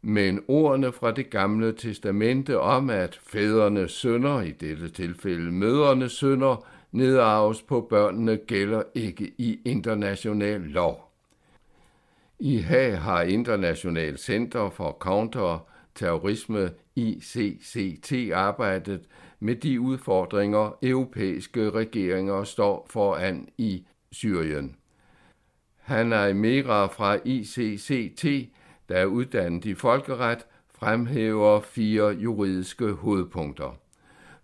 men 0.01 0.43
ordene 0.47 0.91
fra 0.91 1.11
det 1.11 1.29
gamle 1.29 1.73
testamente 1.73 2.59
om, 2.59 2.89
at 2.89 3.19
fædrene 3.23 3.87
sønder, 3.87 4.41
i 4.41 4.51
dette 4.51 4.89
tilfælde 4.89 5.51
møderne 5.51 6.09
sønder, 6.09 6.65
nedarves 6.91 7.61
på 7.61 7.87
børnene, 7.89 8.37
gælder 8.37 8.83
ikke 8.95 9.31
i 9.37 9.59
international 9.65 10.61
lov. 10.61 11.11
I 12.39 12.57
Haag 12.57 12.99
har 12.99 13.21
International 13.21 14.17
Center 14.17 14.69
for 14.69 14.97
Counter 14.99 15.67
Terrorisme 15.95 16.71
ICCT 16.95 18.13
arbejdet 18.33 19.01
med 19.39 19.55
de 19.55 19.81
udfordringer, 19.81 20.77
europæiske 20.83 21.69
regeringer 21.69 22.43
står 22.43 22.87
foran 22.89 23.47
i 23.57 23.85
Syrien. 24.11 24.75
Han 25.77 26.13
er 26.13 26.33
Mera 26.33 26.85
fra 26.85 27.17
ICCT 27.25 28.25
der 28.89 28.95
er 28.95 29.05
uddannet 29.05 29.65
i 29.65 29.73
folkeret, 29.73 30.45
fremhæver 30.75 31.59
fire 31.59 32.07
juridiske 32.07 32.91
hovedpunkter. 32.91 33.79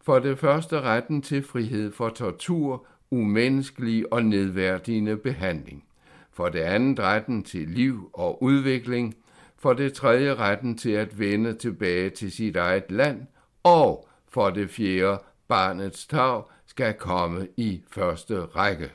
For 0.01 0.19
det 0.19 0.39
første 0.39 0.81
retten 0.81 1.21
til 1.21 1.43
frihed 1.43 1.91
for 1.91 2.09
tortur, 2.09 2.85
umenneskelig 3.11 4.13
og 4.13 4.25
nedværdigende 4.25 5.17
behandling. 5.17 5.83
For 6.31 6.49
det 6.49 6.59
andet 6.59 6.99
retten 6.99 7.43
til 7.43 7.67
liv 7.67 8.09
og 8.13 8.43
udvikling. 8.43 9.15
For 9.57 9.73
det 9.73 9.93
tredje 9.93 10.35
retten 10.35 10.77
til 10.77 10.91
at 10.91 11.19
vende 11.19 11.53
tilbage 11.53 12.09
til 12.09 12.31
sit 12.31 12.55
eget 12.55 12.91
land. 12.91 13.27
Og 13.63 14.07
for 14.35 14.49
det 14.49 14.69
fjerde 14.69 15.19
barnets 15.47 16.07
tag 16.07 16.43
skal 16.65 16.93
komme 16.93 17.47
i 17.57 17.81
første 17.91 18.41
række. 18.41 18.91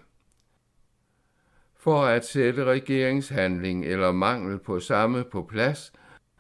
For 1.77 2.03
at 2.03 2.25
sætte 2.25 2.65
regeringshandling 2.65 3.85
eller 3.85 4.13
mangel 4.13 4.59
på 4.59 4.81
samme 4.81 5.25
på 5.25 5.43
plads, 5.43 5.93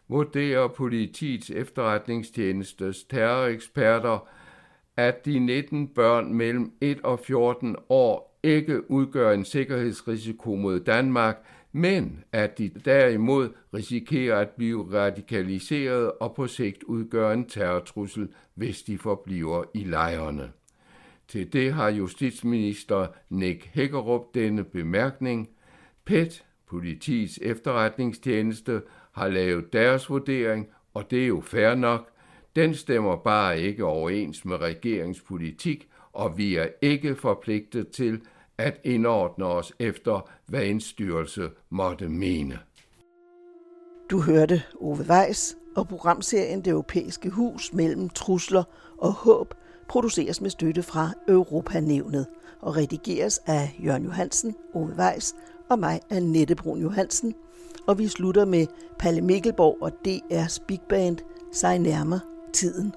vurderer 0.09 0.69
politiets 0.69 1.51
efterretningstjenestes 1.51 3.05
terroreksperter, 3.05 4.29
at 4.97 5.25
de 5.25 5.39
19 5.39 5.89
børn 5.89 6.35
mellem 6.35 6.73
1 6.81 7.01
og 7.01 7.19
14 7.19 7.77
år 7.89 8.39
ikke 8.43 8.91
udgør 8.91 9.33
en 9.33 9.45
sikkerhedsrisiko 9.45 10.55
mod 10.55 10.81
Danmark, 10.81 11.37
men 11.73 12.25
at 12.33 12.59
de 12.59 12.69
derimod 12.85 13.49
risikerer 13.75 14.39
at 14.39 14.49
blive 14.49 14.93
radikaliseret 14.93 16.13
og 16.21 16.35
på 16.35 16.47
sigt 16.47 16.83
udgøre 16.83 17.35
en 17.35 17.49
terrortrussel, 17.49 18.29
hvis 18.55 18.83
de 18.83 18.99
forbliver 18.99 19.65
i 19.75 19.85
lejrene. 19.85 20.53
Til 21.29 21.53
det 21.53 21.73
har 21.73 21.89
justitsminister 21.89 23.07
Nick 23.29 23.71
Hækkerup 23.73 24.35
denne 24.35 24.65
bemærkning. 24.65 25.49
PET, 26.05 26.45
politiets 26.67 27.39
efterretningstjeneste, 27.43 28.83
har 29.13 29.29
lavet 29.29 29.73
deres 29.73 30.11
vurdering, 30.11 30.69
og 30.95 31.11
det 31.11 31.23
er 31.23 31.27
jo 31.27 31.41
fair 31.41 31.75
nok. 31.75 32.11
Den 32.57 32.75
stemmer 32.75 33.17
bare 33.17 33.61
ikke 33.61 33.85
overens 33.85 34.45
med 34.45 34.57
regeringspolitik, 34.57 35.89
og 36.13 36.39
vi 36.39 36.57
er 36.57 36.67
ikke 36.83 37.15
forpligtet 37.15 37.89
til 37.89 38.21
at 38.61 38.81
indordne 38.85 39.45
os 39.45 39.73
efter, 39.79 40.31
hvad 40.47 40.65
en 40.65 40.81
styrelse 40.81 41.51
måtte 41.71 42.09
mene. 42.09 42.59
Du 44.11 44.21
hørte 44.21 44.63
Ove 44.81 45.05
Weiss 45.09 45.57
og 45.77 45.89
programserien 45.89 46.65
Det 46.65 46.71
Europæiske 46.71 47.31
Hus 47.31 47.73
mellem 47.73 48.09
trusler 48.09 48.63
og 48.99 49.13
håb– 49.13 49.55
produceres 49.91 50.41
med 50.41 50.51
støtte 50.51 50.83
fra 50.83 51.11
Europanævnet 51.29 52.27
og 52.61 52.77
redigeres 52.77 53.41
af 53.47 53.77
Jørgen 53.85 54.05
Johansen, 54.05 54.55
Ove 54.75 54.95
Weiss 54.99 55.35
og 55.71 55.79
mig, 55.79 56.01
Annette 56.11 56.55
Brun 56.55 56.81
Johansen. 56.81 57.35
Og 57.87 57.99
vi 57.99 58.09
slutter 58.09 58.45
med 58.45 58.67
Palle 58.99 59.21
Mikkelborg 59.21 59.79
og 59.81 59.93
DR's 60.09 60.65
Big 60.67 60.81
Band, 60.89 61.19
sig 61.53 61.79
nærmer 61.79 62.19
tiden. 62.53 62.95